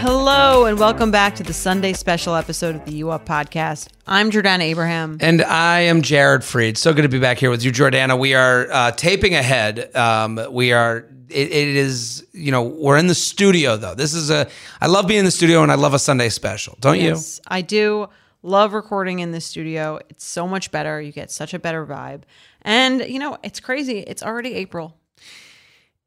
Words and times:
Hello, 0.00 0.66
and 0.66 0.78
welcome 0.78 1.10
back 1.10 1.34
to 1.36 1.42
the 1.42 1.52
Sunday 1.52 1.92
special 1.92 2.34
episode 2.34 2.76
of 2.76 2.84
the 2.84 2.94
U 2.96 3.10
Up 3.10 3.26
podcast. 3.26 3.88
I'm 4.06 4.30
Jordana 4.30 4.62
Abraham. 4.62 5.18
And 5.20 5.42
I 5.42 5.80
am 5.80 6.02
Jared 6.02 6.42
Freid. 6.42 6.76
So 6.76 6.92
good 6.92 7.02
to 7.02 7.08
be 7.08 7.18
back 7.18 7.38
here 7.38 7.50
with 7.50 7.64
you, 7.64 7.72
Jordana. 7.72 8.18
We 8.18 8.34
are 8.34 8.70
uh, 8.70 8.90
taping 8.92 9.34
ahead. 9.34 9.94
Um, 9.96 10.40
we 10.50 10.72
are. 10.72 11.08
It, 11.28 11.50
it 11.50 11.68
is, 11.68 12.24
you 12.32 12.52
know, 12.52 12.62
we're 12.62 12.98
in 12.98 13.08
the 13.08 13.14
studio 13.14 13.76
though. 13.76 13.94
This 13.94 14.14
is 14.14 14.30
a. 14.30 14.48
I 14.80 14.86
love 14.86 15.06
being 15.06 15.20
in 15.20 15.24
the 15.24 15.30
studio, 15.30 15.62
and 15.62 15.72
I 15.72 15.76
love 15.76 15.94
a 15.94 15.98
Sunday 15.98 16.28
special. 16.28 16.76
Don't 16.80 17.00
Yes, 17.00 17.40
I 17.48 17.62
do 17.62 18.08
love 18.42 18.72
recording 18.72 19.18
in 19.18 19.32
the 19.32 19.40
studio. 19.40 19.98
It's 20.08 20.24
so 20.24 20.46
much 20.46 20.70
better. 20.70 21.00
You 21.00 21.12
get 21.12 21.30
such 21.30 21.52
a 21.52 21.58
better 21.58 21.84
vibe. 21.84 22.22
And, 22.62 23.00
you 23.00 23.18
know, 23.18 23.36
it's 23.42 23.60
crazy. 23.60 23.98
It's 24.00 24.22
already 24.22 24.54
April, 24.54 24.96
you? 25.18 25.24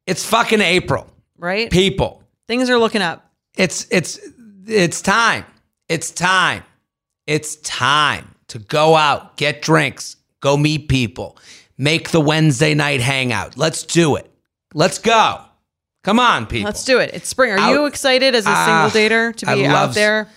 It's 0.09 0.25
fucking 0.25 0.61
April, 0.61 1.07
right? 1.37 1.69
people. 1.71 2.23
Things 2.47 2.69
are 2.69 2.77
looking 2.79 3.01
up. 3.01 3.31
It's 3.55 3.87
it's 3.91 4.19
it's 4.65 5.01
time. 5.01 5.45
It's 5.87 6.11
time. 6.11 6.63
It's 7.27 7.57
time 7.57 8.33
to 8.47 8.59
go 8.59 8.95
out, 8.95 9.37
get 9.37 9.61
drinks, 9.61 10.15
go 10.39 10.57
meet 10.57 10.87
people, 10.89 11.37
make 11.77 12.09
the 12.09 12.19
Wednesday 12.21 12.73
night 12.73 13.01
hangout. 13.01 13.55
Let's 13.57 13.83
do 13.83 14.15
it. 14.15 14.29
Let's 14.73 14.97
go. 14.97 15.41
Come 16.03 16.19
on, 16.19 16.47
people. 16.47 16.65
Let's 16.65 16.85
do 16.85 16.97
it. 16.99 17.11
It's 17.13 17.27
spring. 17.27 17.51
Are 17.51 17.71
you 17.71 17.85
excited 17.85 18.33
as 18.33 18.45
a 18.47 18.49
Ah, 18.49 18.89
single 18.91 19.09
dater 19.09 19.35
to 19.35 19.45
be 19.45 19.65
out 19.65 19.93
there? 19.93 20.27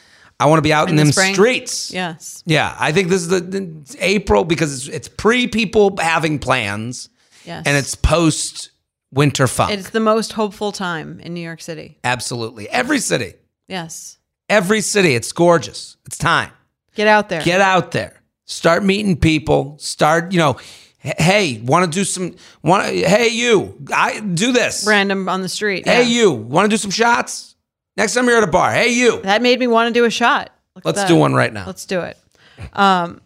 I 0.40 0.46
want 0.46 0.58
to 0.58 0.62
be 0.62 0.72
out 0.72 0.88
in, 0.88 0.90
in 0.90 0.96
the 0.96 1.04
them 1.04 1.12
spring? 1.12 1.34
streets. 1.34 1.92
Yes. 1.92 2.42
Yeah, 2.44 2.76
I 2.78 2.90
think 2.92 3.08
this 3.08 3.22
is 3.22 3.28
the, 3.28 3.40
the 3.40 3.96
April 4.00 4.44
because 4.44 4.74
it's, 4.88 4.94
it's 4.94 5.08
pre 5.08 5.46
people 5.46 5.96
having 5.98 6.38
plans 6.40 7.08
Yes. 7.44 7.62
and 7.64 7.76
it's 7.76 7.94
post 7.94 8.70
winter 9.12 9.46
funk. 9.46 9.72
it's 9.72 9.90
the 9.90 10.00
most 10.00 10.32
hopeful 10.32 10.72
time 10.72 11.20
in 11.20 11.34
New 11.34 11.40
York 11.40 11.60
City. 11.60 11.98
Absolutely. 12.04 12.68
Every 12.70 12.98
city, 12.98 13.34
Yes. 13.68 14.18
every 14.48 14.80
city, 14.80 15.14
it's 15.14 15.32
gorgeous. 15.32 15.96
It's 16.06 16.18
time. 16.18 16.50
Get 16.94 17.06
out 17.06 17.28
there. 17.28 17.42
Get 17.42 17.60
out 17.60 17.92
there. 17.92 18.22
Start 18.44 18.84
meeting 18.84 19.16
people. 19.16 19.76
Start, 19.78 20.32
you 20.32 20.38
know, 20.38 20.58
hey, 20.98 21.60
want 21.64 21.90
to 21.90 21.98
do 21.98 22.04
some 22.04 22.34
want 22.62 22.84
hey 22.86 23.28
you, 23.28 23.78
I 23.92 24.20
do 24.20 24.52
this. 24.52 24.86
Random 24.86 25.28
on 25.28 25.42
the 25.42 25.48
street. 25.48 25.86
Hey 25.86 26.02
yeah. 26.02 26.08
you, 26.08 26.32
want 26.32 26.66
to 26.66 26.68
do 26.68 26.76
some 26.76 26.90
shots? 26.90 27.56
Next 27.96 28.14
time 28.14 28.26
you're 28.26 28.36
at 28.36 28.44
a 28.44 28.50
bar, 28.50 28.72
hey 28.72 28.92
you. 28.92 29.20
That 29.22 29.42
made 29.42 29.58
me 29.58 29.66
want 29.66 29.92
to 29.92 29.98
do 29.98 30.04
a 30.04 30.10
shot. 30.10 30.50
Look 30.74 30.84
Let's 30.84 31.04
do 31.04 31.16
one 31.16 31.34
right 31.34 31.52
now. 31.52 31.66
Let's 31.66 31.86
do 31.86 32.00
it. 32.00 32.16
Um, 32.72 33.20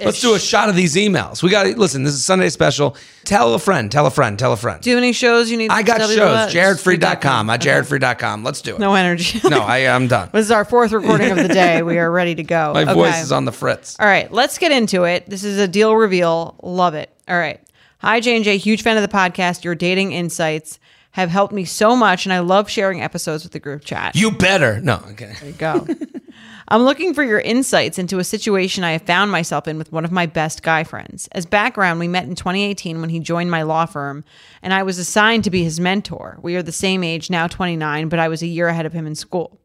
Let's 0.00 0.20
do 0.20 0.34
a 0.34 0.38
shot 0.38 0.68
of 0.68 0.76
these 0.76 0.94
emails. 0.96 1.42
We 1.42 1.50
got 1.50 1.64
to 1.64 1.78
listen. 1.78 2.02
This 2.02 2.14
is 2.14 2.24
Sunday 2.24 2.48
special. 2.48 2.96
Tell 3.24 3.54
a 3.54 3.58
friend. 3.58 3.90
Tell 3.90 4.06
a 4.06 4.10
friend. 4.10 4.38
Tell 4.38 4.52
a 4.52 4.56
friend. 4.56 4.80
Do 4.80 4.90
you 4.90 4.96
have 4.96 5.02
any 5.02 5.12
shows 5.12 5.50
you 5.50 5.56
need? 5.56 5.70
I 5.70 5.82
got 5.82 5.98
to 5.98 6.06
shows. 6.06 6.52
JaredFreid.com. 6.52 7.50
At. 7.50 7.60
JaredFreid.com. 7.60 8.44
Let's 8.44 8.62
do 8.62 8.74
it. 8.76 8.78
No 8.78 8.94
energy. 8.94 9.40
no, 9.48 9.60
I 9.60 9.78
am 9.78 10.08
done. 10.08 10.30
this 10.32 10.44
is 10.46 10.50
our 10.50 10.64
fourth 10.64 10.92
recording 10.92 11.30
of 11.30 11.38
the 11.38 11.48
day. 11.48 11.82
We 11.88 11.98
are 11.98 12.10
ready 12.10 12.34
to 12.34 12.42
go. 12.42 12.72
My 12.74 12.82
Okay. 12.82 12.94
voice 12.94 13.22
is 13.22 13.32
on 13.32 13.44
the 13.44 13.52
fritz. 13.52 13.96
All 13.98 14.06
right, 14.06 14.30
let's 14.32 14.58
get 14.58 14.72
into 14.72 15.04
it. 15.04 15.28
This 15.28 15.42
is 15.44 15.58
a 15.58 15.66
deal 15.68 15.94
reveal. 15.96 16.56
Love 16.62 16.94
it. 16.94 17.10
All 17.28 17.38
right. 17.38 17.60
Hi, 17.98 18.20
J 18.20 18.36
and 18.36 18.44
J. 18.44 18.58
Huge 18.58 18.82
fan 18.82 18.96
of 18.96 19.02
the 19.02 19.14
podcast. 19.16 19.64
Your 19.64 19.74
dating 19.74 20.12
insights 20.12 20.78
have 21.12 21.30
helped 21.30 21.52
me 21.52 21.64
so 21.64 21.96
much, 21.96 22.26
and 22.26 22.32
I 22.32 22.40
love 22.40 22.70
sharing 22.70 23.02
episodes 23.02 23.42
with 23.42 23.52
the 23.52 23.58
group 23.58 23.84
chat. 23.84 24.14
You 24.14 24.30
better. 24.30 24.80
No, 24.80 25.02
okay. 25.10 25.34
There 25.40 25.48
you 25.48 25.54
go. 25.54 25.86
I'm 26.70 26.82
looking 26.82 27.14
for 27.14 27.24
your 27.24 27.40
insights 27.40 27.98
into 27.98 28.18
a 28.18 28.24
situation 28.24 28.84
I 28.84 28.92
have 28.92 29.02
found 29.02 29.30
myself 29.30 29.66
in 29.66 29.78
with 29.78 29.90
one 29.90 30.04
of 30.04 30.12
my 30.12 30.26
best 30.26 30.62
guy 30.62 30.84
friends. 30.84 31.26
As 31.32 31.46
background, 31.46 31.98
we 31.98 32.08
met 32.08 32.24
in 32.24 32.34
2018 32.34 33.00
when 33.00 33.08
he 33.08 33.20
joined 33.20 33.50
my 33.50 33.62
law 33.62 33.86
firm, 33.86 34.22
and 34.62 34.74
I 34.74 34.82
was 34.82 34.98
assigned 34.98 35.44
to 35.44 35.50
be 35.50 35.64
his 35.64 35.80
mentor. 35.80 36.38
We 36.42 36.56
are 36.56 36.62
the 36.62 36.72
same 36.72 37.02
age, 37.02 37.30
now 37.30 37.46
29, 37.46 38.10
but 38.10 38.18
I 38.18 38.28
was 38.28 38.42
a 38.42 38.46
year 38.46 38.68
ahead 38.68 38.84
of 38.84 38.92
him 38.92 39.06
in 39.06 39.14
school. 39.14 39.58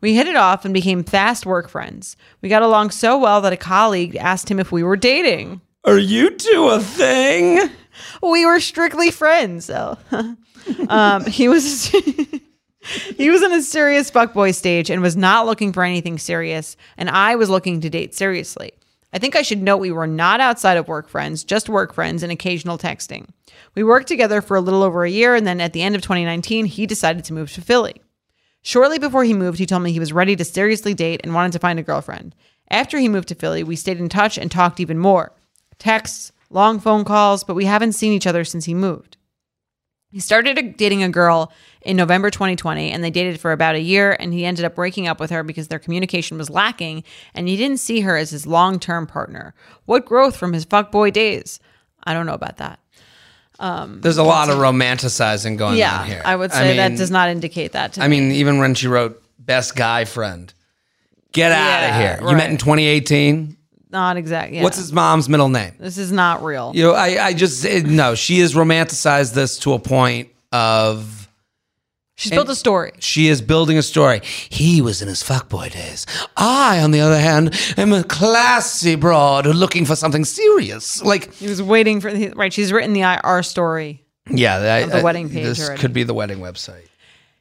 We 0.00 0.16
hit 0.16 0.26
it 0.26 0.34
off 0.34 0.64
and 0.64 0.74
became 0.74 1.04
fast 1.04 1.46
work 1.46 1.68
friends. 1.68 2.16
We 2.40 2.48
got 2.48 2.62
along 2.62 2.90
so 2.90 3.16
well 3.16 3.40
that 3.42 3.52
a 3.52 3.56
colleague 3.56 4.16
asked 4.16 4.50
him 4.50 4.58
if 4.58 4.72
we 4.72 4.82
were 4.82 4.96
dating. 4.96 5.60
Are 5.84 5.98
you 5.98 6.30
two 6.30 6.68
a 6.68 6.80
thing? 6.80 7.70
We 8.22 8.46
were 8.46 8.58
strictly 8.58 9.10
friends. 9.10 9.66
So. 9.72 9.98
Um, 10.88 11.24
he 11.26 11.48
was 11.48 11.86
he 13.16 13.30
was 13.30 13.42
in 13.42 13.52
a 13.52 13.62
serious 13.62 14.10
fuckboy 14.10 14.54
stage 14.54 14.90
and 14.90 15.02
was 15.02 15.16
not 15.16 15.46
looking 15.46 15.72
for 15.72 15.84
anything 15.84 16.18
serious, 16.18 16.76
and 16.96 17.08
I 17.10 17.36
was 17.36 17.50
looking 17.50 17.80
to 17.80 17.90
date 17.90 18.14
seriously. 18.14 18.72
I 19.12 19.18
think 19.18 19.36
I 19.36 19.42
should 19.42 19.62
note 19.62 19.76
we 19.76 19.92
were 19.92 20.06
not 20.06 20.40
outside 20.40 20.78
of 20.78 20.88
work 20.88 21.08
friends, 21.08 21.44
just 21.44 21.68
work 21.68 21.92
friends 21.92 22.22
and 22.22 22.32
occasional 22.32 22.78
texting. 22.78 23.28
We 23.74 23.84
worked 23.84 24.08
together 24.08 24.40
for 24.40 24.56
a 24.56 24.60
little 24.60 24.82
over 24.82 25.04
a 25.04 25.10
year, 25.10 25.34
and 25.34 25.46
then 25.46 25.60
at 25.60 25.74
the 25.74 25.82
end 25.82 25.94
of 25.94 26.02
2019, 26.02 26.64
he 26.64 26.86
decided 26.86 27.24
to 27.24 27.34
move 27.34 27.52
to 27.52 27.60
Philly. 27.60 28.00
Shortly 28.62 28.98
before 28.98 29.24
he 29.24 29.34
moved, 29.34 29.58
he 29.58 29.66
told 29.66 29.82
me 29.82 29.92
he 29.92 30.00
was 30.00 30.12
ready 30.12 30.34
to 30.36 30.44
seriously 30.44 30.94
date 30.94 31.20
and 31.24 31.34
wanted 31.34 31.52
to 31.52 31.58
find 31.58 31.78
a 31.78 31.82
girlfriend. 31.82 32.34
After 32.70 32.98
he 32.98 33.08
moved 33.08 33.28
to 33.28 33.34
Philly, 33.34 33.62
we 33.62 33.76
stayed 33.76 33.98
in 33.98 34.08
touch 34.08 34.38
and 34.38 34.50
talked 34.50 34.80
even 34.80 34.98
more 34.98 35.32
texts, 35.78 36.32
long 36.48 36.78
phone 36.78 37.04
calls, 37.04 37.42
but 37.42 37.54
we 37.56 37.64
haven't 37.64 37.92
seen 37.92 38.12
each 38.12 38.26
other 38.26 38.44
since 38.44 38.66
he 38.66 38.74
moved. 38.74 39.16
He 40.12 40.20
started 40.20 40.76
dating 40.76 41.02
a 41.02 41.08
girl 41.08 41.50
in 41.80 41.96
November 41.96 42.30
2020 42.30 42.90
and 42.92 43.02
they 43.02 43.10
dated 43.10 43.40
for 43.40 43.50
about 43.50 43.74
a 43.74 43.80
year 43.80 44.14
and 44.20 44.32
he 44.34 44.44
ended 44.44 44.64
up 44.64 44.74
breaking 44.74 45.08
up 45.08 45.18
with 45.18 45.30
her 45.30 45.42
because 45.42 45.68
their 45.68 45.78
communication 45.78 46.36
was 46.38 46.50
lacking 46.50 47.02
and 47.34 47.48
he 47.48 47.56
didn't 47.56 47.78
see 47.78 48.00
her 48.02 48.16
as 48.16 48.30
his 48.30 48.46
long-term 48.46 49.06
partner. 49.06 49.54
What 49.86 50.04
growth 50.04 50.36
from 50.36 50.52
his 50.52 50.66
fuckboy 50.66 51.12
days? 51.14 51.58
I 52.04 52.12
don't 52.12 52.26
know 52.26 52.34
about 52.34 52.58
that. 52.58 52.78
Um, 53.58 54.00
There's 54.02 54.18
a 54.18 54.22
lot 54.22 54.50
of 54.50 54.58
romanticizing 54.58 55.56
going 55.56 55.78
Yeah, 55.78 56.00
on 56.00 56.06
here. 56.06 56.22
I 56.24 56.36
would 56.36 56.52
say 56.52 56.76
that 56.76 56.90
mean- 56.90 56.98
does 56.98 57.10
not 57.10 57.28
indicate 57.30 57.72
that 57.72 57.94
to 57.94 58.02
I 58.02 58.08
me. 58.08 58.20
mean, 58.20 58.32
even 58.32 58.58
when 58.58 58.74
she 58.74 58.88
wrote 58.88 59.22
"best 59.38 59.76
guy 59.76 60.04
friend," 60.04 60.52
get 61.32 61.52
out 61.52 61.84
of 61.84 61.88
Yeah, 61.90 62.16
here. 62.18 62.28
You 62.28 62.36
met 62.36 62.50
in 62.50 62.56
2018. 62.58 63.56
Not 63.92 64.16
exactly. 64.16 64.60
What's 64.62 64.78
his 64.78 64.92
mom's 64.92 65.28
middle 65.28 65.48
name? 65.50 65.72
This 65.78 65.98
is 65.98 66.10
not 66.10 66.42
real. 66.42 66.72
You 66.74 66.84
know, 66.84 66.92
I, 66.94 67.26
I 67.26 67.32
just 67.34 67.64
eh, 67.64 67.82
no. 67.84 68.14
She 68.14 68.40
has 68.40 68.54
romanticized 68.54 69.34
this 69.34 69.58
to 69.60 69.74
a 69.74 69.78
point 69.78 70.30
of 70.50 71.28
She's 72.14 72.30
built 72.32 72.48
a 72.48 72.54
story. 72.54 72.92
she 73.00 73.28
is 73.28 73.40
building 73.42 73.76
a 73.78 73.82
story. 73.82 74.20
He 74.24 74.80
was 74.80 75.02
in 75.02 75.08
his 75.08 75.22
fuckboy 75.22 75.72
days. 75.72 76.06
I, 76.36 76.80
on 76.80 76.90
the 76.92 77.00
other 77.00 77.18
hand, 77.18 77.54
am 77.76 77.92
a 77.92 78.04
classy 78.04 78.94
broad 78.94 79.44
looking 79.46 79.84
for 79.84 79.96
something 79.96 80.24
serious. 80.24 81.02
Like, 81.02 81.32
He 81.34 81.48
was 81.48 81.60
waiting 81.62 82.00
for 82.00 82.12
the 82.12 82.28
right. 82.30 82.52
She's 82.52 82.72
written 82.72 82.92
the 82.92 83.02
our 83.02 83.42
story. 83.42 84.04
yeah, 84.30 84.56
I, 84.56 84.84
the 84.86 84.98
I- 84.98 85.02
wedding 85.02 85.28
page 85.30 85.44
This 85.44 85.64
already. 85.66 85.80
could 85.80 85.92
be 85.92 86.02
the 86.04 86.14
wedding 86.14 86.38
website. 86.38 86.86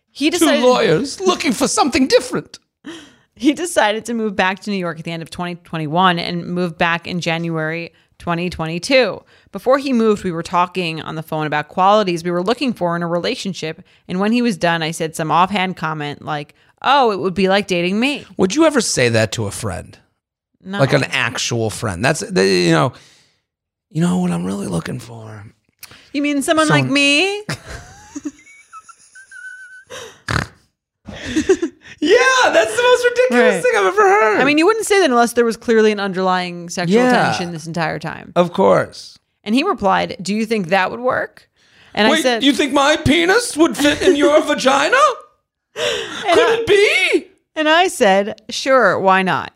He 0.10 0.30
Two 0.32 0.40
decided 0.40 0.64
lawyers 0.64 1.22
looking 1.22 1.54
for 1.54 1.68
something 1.68 2.08
different. 2.08 2.60
He 3.42 3.54
decided 3.54 4.06
to 4.06 4.14
move 4.14 4.36
back 4.36 4.60
to 4.60 4.70
New 4.70 4.78
York 4.78 5.00
at 5.00 5.04
the 5.04 5.12
end 5.12 5.24
of 5.24 5.32
2021 5.32 6.20
and 6.20 6.46
moved 6.46 6.78
back 6.78 7.08
in 7.08 7.20
January 7.20 7.92
2022. 8.20 9.20
Before 9.52 9.80
he 9.80 9.94
moved, 9.94 10.24
we 10.24 10.32
were 10.32 10.44
talking 10.44 11.02
on 11.02 11.16
the 11.16 11.24
phone 11.24 11.48
about 11.48 11.68
qualities 11.68 12.24
we 12.24 12.30
were 12.30 12.44
looking 12.44 12.72
for 12.72 12.96
in 12.96 13.02
a 13.02 13.08
relationship, 13.08 13.82
and 14.08 14.20
when 14.20 14.32
he 14.32 14.44
was 14.44 14.58
done, 14.58 14.84
I 14.84 14.92
said 14.92 15.16
some 15.16 15.32
offhand 15.32 15.76
comment 15.76 16.22
like, 16.22 16.54
"Oh, 16.84 17.10
it 17.10 17.20
would 17.20 17.34
be 17.34 17.50
like 17.50 17.66
dating 17.66 18.00
me." 18.00 18.28
Would 18.38 18.54
you 18.54 18.66
ever 18.66 18.80
say 18.80 19.10
that 19.10 19.32
to 19.32 19.48
a 19.48 19.52
friend? 19.52 19.98
No. 20.64 20.78
Like 20.78 20.94
an 20.94 21.06
actual 21.06 21.72
friend? 21.72 22.06
That's 22.06 22.22
you 22.22 22.72
know, 22.72 22.94
you 23.90 24.02
know 24.02 24.20
what 24.20 24.30
I'm 24.30 24.46
really 24.46 24.68
looking 24.68 25.00
for. 25.00 25.46
you 26.14 26.22
mean 26.22 26.44
someone 26.44 26.68
like 26.68 26.86
me? 26.86 27.44
Yeah, 32.02 32.18
that's 32.52 32.76
the 32.76 32.82
most 32.82 33.04
ridiculous 33.06 33.54
Right. 33.56 33.64
thing 33.64 33.72
I've 33.78 33.86
ever 33.86 34.02
heard. 34.02 34.40
I 34.42 34.44
mean, 34.44 34.58
you 34.58 34.66
wouldn't 34.66 34.86
say 34.88 35.00
that 35.00 35.10
unless 35.10 35.34
there 35.34 35.46
was 35.46 35.56
clearly 35.56 35.92
an 35.92 36.00
underlying 36.00 36.68
sexual 36.70 37.04
Yeah. 37.04 37.14
tension 37.32 37.52
this 37.52 37.68
entire 37.68 38.00
time. 38.00 38.34
of 38.36 38.52
course. 38.54 39.18
And 39.44 39.56
he 39.56 39.64
replied, 39.64 40.18
"Do 40.22 40.34
you 40.36 40.46
think 40.46 40.68
that 40.70 40.90
would 40.92 41.00
work?" 41.00 41.48
And 41.94 42.08
I 42.08 42.12
Wait, 42.12 42.22
said, 42.24 42.44
you 42.44 42.54
think 42.54 42.74
my 42.74 42.96
penis 42.98 43.56
would 43.58 43.76
fit 43.78 44.02
in 44.02 44.16
your 44.16 44.42
vagina? 44.46 44.98
Could 45.76 46.60
it 46.60 46.68
be? 46.68 47.28
And 47.56 47.68
I 47.70 47.88
said, 47.88 48.42
sure, 48.50 48.98
why 49.00 49.22
not? 49.24 49.54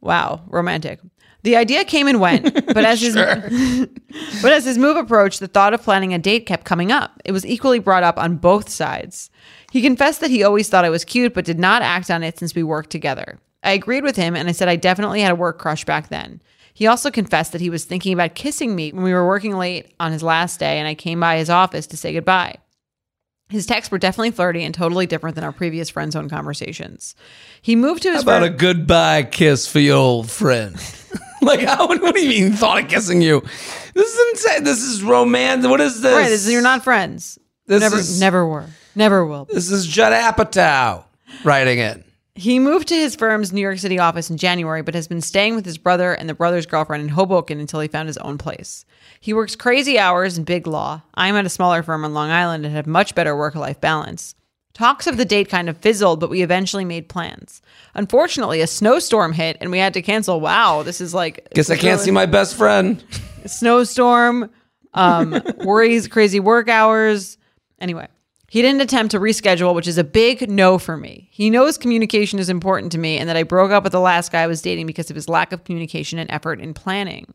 Wow, 0.00 0.42
romantic. 0.48 0.98
The 1.42 1.56
idea 1.56 1.84
came 1.84 2.06
and 2.08 2.20
went, 2.20 2.66
but 2.66 2.84
as 2.84 3.00
his 3.00 3.14
but 4.42 4.52
as 4.52 4.64
his 4.64 4.78
move 4.78 4.96
approached, 4.96 5.40
the 5.40 5.46
thought 5.48 5.72
of 5.72 5.82
planning 5.82 6.12
a 6.12 6.18
date 6.18 6.44
kept 6.46 6.64
coming 6.64 6.92
up. 6.92 7.20
It 7.24 7.32
was 7.32 7.46
equally 7.46 7.78
brought 7.78 8.02
up 8.02 8.18
on 8.18 8.36
both 8.36 8.68
sides. 8.68 9.30
He 9.70 9.82
confessed 9.82 10.20
that 10.20 10.30
he 10.30 10.42
always 10.42 10.68
thought 10.68 10.84
I 10.84 10.90
was 10.90 11.04
cute, 11.04 11.32
but 11.34 11.44
did 11.44 11.58
not 11.58 11.82
act 11.82 12.10
on 12.10 12.22
it 12.22 12.38
since 12.38 12.54
we 12.54 12.62
worked 12.62 12.90
together. 12.90 13.38
I 13.62 13.72
agreed 13.72 14.04
with 14.04 14.16
him, 14.16 14.34
and 14.34 14.48
I 14.48 14.52
said 14.52 14.68
I 14.68 14.76
definitely 14.76 15.20
had 15.20 15.32
a 15.32 15.36
work 15.36 15.58
crush 15.58 15.84
back 15.84 16.08
then. 16.08 16.40
He 16.72 16.86
also 16.86 17.10
confessed 17.10 17.52
that 17.52 17.60
he 17.60 17.70
was 17.70 17.84
thinking 17.84 18.12
about 18.12 18.34
kissing 18.34 18.74
me 18.74 18.92
when 18.92 19.04
we 19.04 19.12
were 19.12 19.26
working 19.26 19.56
late 19.56 19.92
on 20.00 20.12
his 20.12 20.22
last 20.22 20.58
day, 20.60 20.78
and 20.78 20.88
I 20.88 20.94
came 20.94 21.20
by 21.20 21.36
his 21.36 21.50
office 21.50 21.86
to 21.88 21.96
say 21.96 22.12
goodbye. 22.12 22.56
His 23.50 23.66
texts 23.66 23.90
were 23.90 23.98
definitely 23.98 24.30
flirty 24.30 24.62
and 24.62 24.72
totally 24.74 25.06
different 25.06 25.34
than 25.34 25.44
our 25.44 25.52
previous 25.52 25.90
friend 25.90 26.12
zone 26.12 26.28
conversations. 26.28 27.16
He 27.60 27.74
moved 27.74 28.02
to 28.02 28.12
his 28.12 28.18
How 28.18 28.22
about 28.22 28.42
a 28.44 28.50
goodbye 28.50 29.24
kiss 29.24 29.66
for 29.66 29.80
your 29.80 29.96
old 29.98 30.30
friend? 30.30 30.76
like, 31.42 31.60
how, 31.60 31.88
what 31.88 32.14
do 32.14 32.20
you 32.20 32.28
mean 32.28 32.52
thought 32.52 32.82
of 32.84 32.88
kissing 32.88 33.20
you? 33.20 33.42
This 33.92 34.14
is 34.14 34.30
insane. 34.30 34.64
This 34.64 34.82
is 34.82 35.02
romance. 35.02 35.66
What 35.66 35.80
is 35.80 36.00
this? 36.00 36.14
right. 36.14 36.28
This 36.28 36.46
is, 36.46 36.52
you're 36.52 36.62
not 36.62 36.84
friends. 36.84 37.38
This 37.66 37.80
never, 37.80 37.96
is- 37.96 38.20
never 38.20 38.46
were, 38.46 38.66
never 39.00 39.26
will. 39.26 39.46
be. 39.46 39.54
This 39.54 39.70
is 39.70 39.86
Judd 39.86 40.12
Apatow 40.12 41.04
writing 41.42 41.80
it. 41.80 42.04
He 42.36 42.58
moved 42.58 42.88
to 42.88 42.94
his 42.94 43.16
firm's 43.16 43.52
New 43.52 43.60
York 43.60 43.78
City 43.78 43.98
office 43.98 44.30
in 44.30 44.36
January, 44.36 44.82
but 44.82 44.94
has 44.94 45.08
been 45.08 45.20
staying 45.20 45.56
with 45.56 45.66
his 45.66 45.78
brother 45.78 46.12
and 46.12 46.28
the 46.28 46.34
brother's 46.34 46.64
girlfriend 46.64 47.02
in 47.02 47.08
Hoboken 47.08 47.58
until 47.58 47.80
he 47.80 47.88
found 47.88 48.08
his 48.08 48.16
own 48.18 48.38
place. 48.38 48.84
He 49.20 49.34
works 49.34 49.56
crazy 49.56 49.98
hours 49.98 50.38
in 50.38 50.44
big 50.44 50.66
law. 50.66 51.02
I'm 51.14 51.34
at 51.34 51.44
a 51.44 51.50
smaller 51.50 51.82
firm 51.82 52.04
on 52.04 52.14
Long 52.14 52.30
Island 52.30 52.64
and 52.64 52.74
have 52.74 52.86
much 52.86 53.14
better 53.14 53.36
work 53.36 53.54
life 53.56 53.80
balance. 53.80 54.34
Talks 54.72 55.06
of 55.06 55.16
the 55.16 55.24
date 55.24 55.48
kind 55.48 55.68
of 55.68 55.76
fizzled, 55.78 56.20
but 56.20 56.30
we 56.30 56.42
eventually 56.42 56.84
made 56.84 57.08
plans. 57.08 57.60
Unfortunately, 57.94 58.60
a 58.60 58.66
snowstorm 58.66 59.32
hit 59.32 59.56
and 59.60 59.70
we 59.70 59.78
had 59.78 59.92
to 59.94 60.02
cancel. 60.02 60.40
Wow, 60.40 60.82
this 60.82 61.00
is 61.00 61.12
like 61.12 61.48
Guess 61.54 61.68
I 61.70 61.76
can't 61.76 62.00
see 62.00 62.12
my 62.12 62.26
best 62.26 62.56
friend. 62.56 63.02
snowstorm, 63.46 64.50
um, 64.94 65.42
worries, 65.64 66.06
crazy 66.06 66.40
work 66.40 66.68
hours. 66.68 67.36
Anyway, 67.80 68.06
he 68.50 68.62
didn't 68.62 68.80
attempt 68.80 69.12
to 69.12 69.20
reschedule, 69.20 69.76
which 69.76 69.86
is 69.86 69.96
a 69.96 70.02
big 70.02 70.50
no 70.50 70.76
for 70.76 70.96
me. 70.96 71.28
He 71.30 71.50
knows 71.50 71.78
communication 71.78 72.40
is 72.40 72.48
important 72.48 72.90
to 72.90 72.98
me 72.98 73.16
and 73.16 73.28
that 73.28 73.36
I 73.36 73.44
broke 73.44 73.70
up 73.70 73.84
with 73.84 73.92
the 73.92 74.00
last 74.00 74.32
guy 74.32 74.42
I 74.42 74.48
was 74.48 74.60
dating 74.60 74.88
because 74.88 75.08
of 75.08 75.14
his 75.14 75.28
lack 75.28 75.52
of 75.52 75.62
communication 75.62 76.18
and 76.18 76.28
effort 76.32 76.58
in 76.60 76.74
planning. 76.74 77.32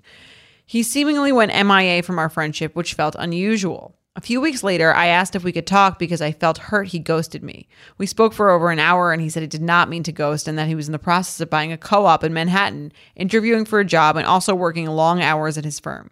He 0.65 0.83
seemingly 0.83 1.31
went 1.31 1.56
MIA 1.56 2.03
from 2.03 2.19
our 2.19 2.27
friendship, 2.27 2.75
which 2.75 2.95
felt 2.95 3.15
unusual. 3.17 3.95
A 4.17 4.21
few 4.21 4.41
weeks 4.41 4.62
later, 4.62 4.94
I 4.94 5.07
asked 5.07 5.38
if 5.38 5.45
we 5.45 5.53
could 5.53 5.65
talk 5.65 6.00
because 6.00 6.21
I 6.21 6.33
felt 6.33 6.57
hurt 6.57 6.89
he 6.89 7.00
ghosted 7.00 7.44
me. 7.44 7.69
We 7.97 8.07
spoke 8.07 8.33
for 8.33 8.50
over 8.50 8.69
an 8.69 8.79
hour 8.79 9.13
and 9.13 9.21
he 9.21 9.29
said 9.29 9.39
he 9.39 9.47
did 9.47 9.62
not 9.62 9.88
mean 9.88 10.03
to 10.03 10.12
ghost 10.12 10.50
and 10.50 10.57
that 10.57 10.67
he 10.67 10.75
was 10.75 10.89
in 10.89 10.91
the 10.91 11.00
process 11.00 11.39
of 11.39 11.50
buying 11.50 11.71
a 11.71 11.77
co 11.77 12.06
op 12.07 12.25
in 12.25 12.33
Manhattan, 12.33 12.91
interviewing 13.15 13.63
for 13.63 13.79
a 13.79 13.85
job, 13.85 14.17
and 14.17 14.27
also 14.27 14.53
working 14.53 14.85
long 14.88 15.21
hours 15.21 15.57
at 15.57 15.63
his 15.63 15.79
firm. 15.79 16.12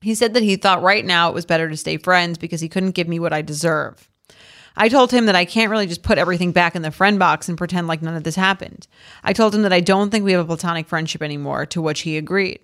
He 0.00 0.16
said 0.16 0.34
that 0.34 0.42
he 0.42 0.56
thought 0.56 0.82
right 0.82 1.04
now 1.04 1.28
it 1.28 1.34
was 1.34 1.46
better 1.46 1.68
to 1.68 1.76
stay 1.76 1.96
friends 1.96 2.38
because 2.38 2.60
he 2.60 2.68
couldn't 2.68 2.96
give 2.96 3.06
me 3.06 3.20
what 3.20 3.32
I 3.32 3.42
deserve. 3.42 4.10
I 4.76 4.88
told 4.88 5.10
him 5.10 5.26
that 5.26 5.36
I 5.36 5.44
can't 5.44 5.70
really 5.70 5.86
just 5.86 6.02
put 6.02 6.18
everything 6.18 6.52
back 6.52 6.76
in 6.76 6.82
the 6.82 6.90
friend 6.90 7.18
box 7.18 7.48
and 7.48 7.56
pretend 7.56 7.88
like 7.88 8.02
none 8.02 8.16
of 8.16 8.24
this 8.24 8.36
happened. 8.36 8.86
I 9.24 9.32
told 9.32 9.54
him 9.54 9.62
that 9.62 9.72
I 9.72 9.80
don't 9.80 10.10
think 10.10 10.24
we 10.24 10.32
have 10.32 10.44
a 10.44 10.46
platonic 10.46 10.86
friendship 10.86 11.22
anymore, 11.22 11.66
to 11.66 11.80
which 11.80 12.00
he 12.00 12.16
agreed. 12.16 12.60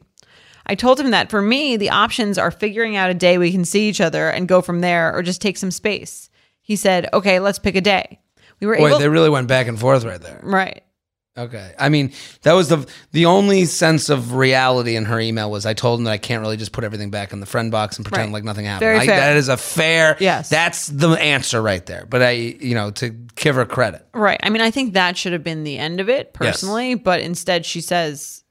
I 0.67 0.75
told 0.75 1.01
him 1.01 1.11
that 1.11 1.31
for 1.31 1.43
me, 1.43 1.77
the 1.77 1.91
options 1.91 2.39
are 2.39 2.51
figuring 2.51 2.97
out 2.97 3.11
a 3.11 3.15
day 3.15 3.39
we 3.39 3.51
can 3.51 3.65
see 3.65 3.89
each 3.89 4.01
other 4.01 4.29
and 4.29 4.47
go 4.47 4.61
from 4.61 4.81
there 4.81 5.15
or 5.15 5.23
just 5.23 5.43
take 5.43 5.57
some 5.57 5.71
space. 5.71 6.29
He 6.61 6.77
said, 6.77 7.09
okay, 7.13 7.41
let's 7.41 7.59
pick 7.59 7.75
a 7.75 7.81
day. 7.81 8.21
We 8.61 8.67
were 8.69 8.77
Boy, 8.77 8.89
able 8.89 8.99
they 8.99 9.09
really 9.09 9.31
went 9.31 9.49
back 9.49 9.67
and 9.67 9.79
forth 9.79 10.05
right 10.05 10.21
there. 10.21 10.41
Right. 10.43 10.85
Okay. 11.35 11.73
I 11.79 11.89
mean, 11.89 12.13
that 12.43 12.53
was 12.53 12.69
the 12.69 12.87
the 13.13 13.25
only 13.25 13.65
sense 13.65 14.11
of 14.11 14.35
reality 14.35 14.97
in 14.97 15.07
her 15.07 15.19
email 15.19 15.51
was 15.51 15.65
I 15.65 15.73
told 15.73 15.99
him 16.01 16.05
that 16.05 16.11
I 16.11 16.19
can't 16.19 16.43
really 16.43 16.59
just 16.59 16.73
put 16.73 16.85
everything 16.85 17.11
back 17.11 17.33
in 17.33 17.41
the 17.41 17.47
friend 17.47 17.71
box 17.71 17.97
and 17.97 18.05
pretend 18.05 18.29
Right. 18.29 18.33
like 18.35 18.45
nothing 18.45 18.67
happened. 18.67 19.01
I- 19.01 19.07
that 19.07 19.37
is 19.37 19.49
a 19.49 19.57
fair. 19.57 20.19
Yes. 20.21 20.51
That's 20.51 20.89
the 20.89 21.09
answer 21.13 21.63
right 21.63 21.85
there. 21.87 22.05
But 22.05 22.23
I, 22.23 22.31
you 22.33 22.75
know, 22.75 22.91
to 22.93 23.09
give 23.09 23.55
her 23.55 23.65
credit. 23.65 24.07
Right. 24.13 24.39
I 24.43 24.51
mean, 24.51 24.61
I 24.61 24.71
think 24.71 24.93
that 24.93 25.17
should 25.17 25.33
have 25.33 25.43
been 25.43 25.65
the 25.65 25.79
end 25.79 26.01
of 26.01 26.11
it 26.11 26.35
personally, 26.35 26.97
but 26.97 27.21
instead 27.23 27.65
she 27.65 27.81
says 27.81 28.45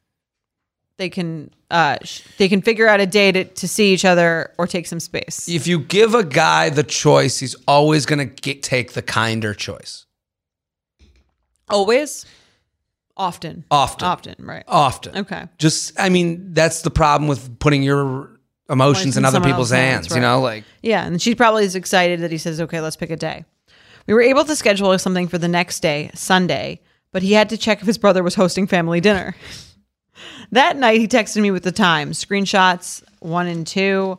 they 0.98 1.10
can 1.10 1.51
uh 1.69 1.98
sh- 2.04 2.22
they 2.39 2.50
can 2.50 2.63
figure 2.63 2.88
out 2.88 3.00
a 3.00 3.06
day 3.06 3.31
to, 3.31 3.44
to 3.44 3.68
see 3.68 3.94
each 3.94 4.06
other 4.06 4.54
or 4.57 4.66
take 4.66 4.88
some 4.88 5.00
space. 5.00 5.48
If 5.48 5.68
you 5.68 5.77
give 5.77 6.16
a 6.16 6.24
guy 6.24 6.72
the 6.72 6.84
choice, 6.84 7.38
he's 7.39 7.54
always 7.68 8.07
going 8.07 8.27
to 8.36 8.54
take 8.56 8.94
the 8.94 9.04
kinder 9.04 9.54
choice. 9.54 10.07
Always? 11.69 12.25
Often. 13.22 13.66
Often. 13.70 14.08
Often, 14.08 14.36
right. 14.40 14.64
Often. 14.68 15.18
Okay. 15.18 15.48
Just, 15.60 16.00
I 16.00 16.10
mean, 16.10 16.54
that's 16.54 16.82
the 16.82 16.90
problem 16.90 17.28
with 17.28 17.60
putting 17.60 17.84
your 17.84 18.32
emotions 18.68 19.16
in 19.16 19.22
in 19.22 19.26
other 19.26 19.42
people's 19.42 19.70
hands. 19.70 20.08
hands, 20.08 20.16
You 20.16 20.22
know, 20.22 20.40
like 20.42 20.64
Yeah, 20.82 21.06
and 21.06 21.22
she 21.22 21.36
probably 21.36 21.66
is 21.66 21.76
excited 21.76 22.22
that 22.22 22.32
he 22.32 22.40
says, 22.40 22.60
"Okay, 22.60 22.82
let's 22.82 22.96
pick 22.96 23.12
a 23.12 23.16
day." 23.16 23.46
We 24.08 24.16
were 24.16 24.24
able 24.24 24.44
to 24.46 24.56
schedule 24.56 24.98
something 24.98 25.28
for 25.28 25.38
the 25.38 25.48
next 25.48 25.82
day, 25.82 26.10
Sunday, 26.16 26.82
but 27.12 27.22
he 27.22 27.34
had 27.34 27.50
to 27.50 27.58
check 27.58 27.82
if 27.82 27.86
his 27.86 28.00
brother 28.00 28.24
was 28.24 28.34
hosting 28.34 28.66
family 28.66 29.02
dinner. 29.02 29.36
that 30.52 30.78
night, 30.78 31.00
he 31.00 31.08
texted 31.08 31.42
me 31.44 31.52
with 31.52 31.64
the 31.64 31.72
time, 31.72 32.12
screenshots 32.12 33.04
one 33.20 33.46
and 33.46 33.68
two. 33.68 34.18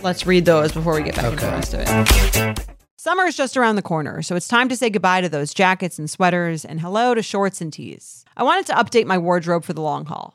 Let's 0.00 0.26
read 0.26 0.46
those 0.46 0.72
before 0.72 0.94
we 0.94 1.04
get 1.04 1.14
back 1.14 1.32
into 1.32 1.44
the 1.44 1.52
rest 1.52 1.74
of 1.74 1.80
it. 1.86 2.68
Summer 3.04 3.24
is 3.24 3.36
just 3.36 3.56
around 3.56 3.74
the 3.74 3.82
corner, 3.82 4.22
so 4.22 4.36
it's 4.36 4.46
time 4.46 4.68
to 4.68 4.76
say 4.76 4.88
goodbye 4.88 5.20
to 5.20 5.28
those 5.28 5.52
jackets 5.52 5.98
and 5.98 6.08
sweaters 6.08 6.64
and 6.64 6.80
hello 6.80 7.14
to 7.14 7.20
shorts 7.20 7.60
and 7.60 7.72
tees. 7.72 8.24
I 8.36 8.44
wanted 8.44 8.66
to 8.66 8.74
update 8.74 9.06
my 9.06 9.18
wardrobe 9.18 9.64
for 9.64 9.72
the 9.72 9.80
long 9.80 10.04
haul 10.04 10.34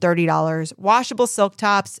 $30, 0.00 0.72
washable 0.78 1.26
silk 1.26 1.56
tops, 1.56 2.00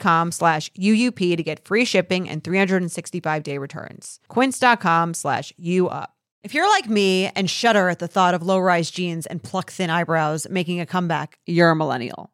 com 0.00 0.32
slash 0.32 0.70
UUP 0.78 1.36
to 1.36 1.42
get 1.42 1.64
free 1.64 1.84
shipping 1.84 2.28
and 2.28 2.42
365 2.42 3.42
day 3.42 3.58
returns. 3.58 4.20
Quince.com 4.28 5.14
slash 5.14 5.52
UUP. 5.60 6.06
If 6.44 6.52
you're 6.52 6.68
like 6.68 6.90
me 6.90 7.30
and 7.34 7.48
shudder 7.48 7.88
at 7.88 8.00
the 8.00 8.06
thought 8.06 8.34
of 8.34 8.42
low 8.42 8.58
rise 8.58 8.90
jeans 8.90 9.24
and 9.24 9.42
pluck 9.42 9.70
thin 9.70 9.88
eyebrows 9.88 10.46
making 10.50 10.78
a 10.78 10.84
comeback, 10.84 11.38
you're 11.46 11.70
a 11.70 11.76
millennial. 11.76 12.33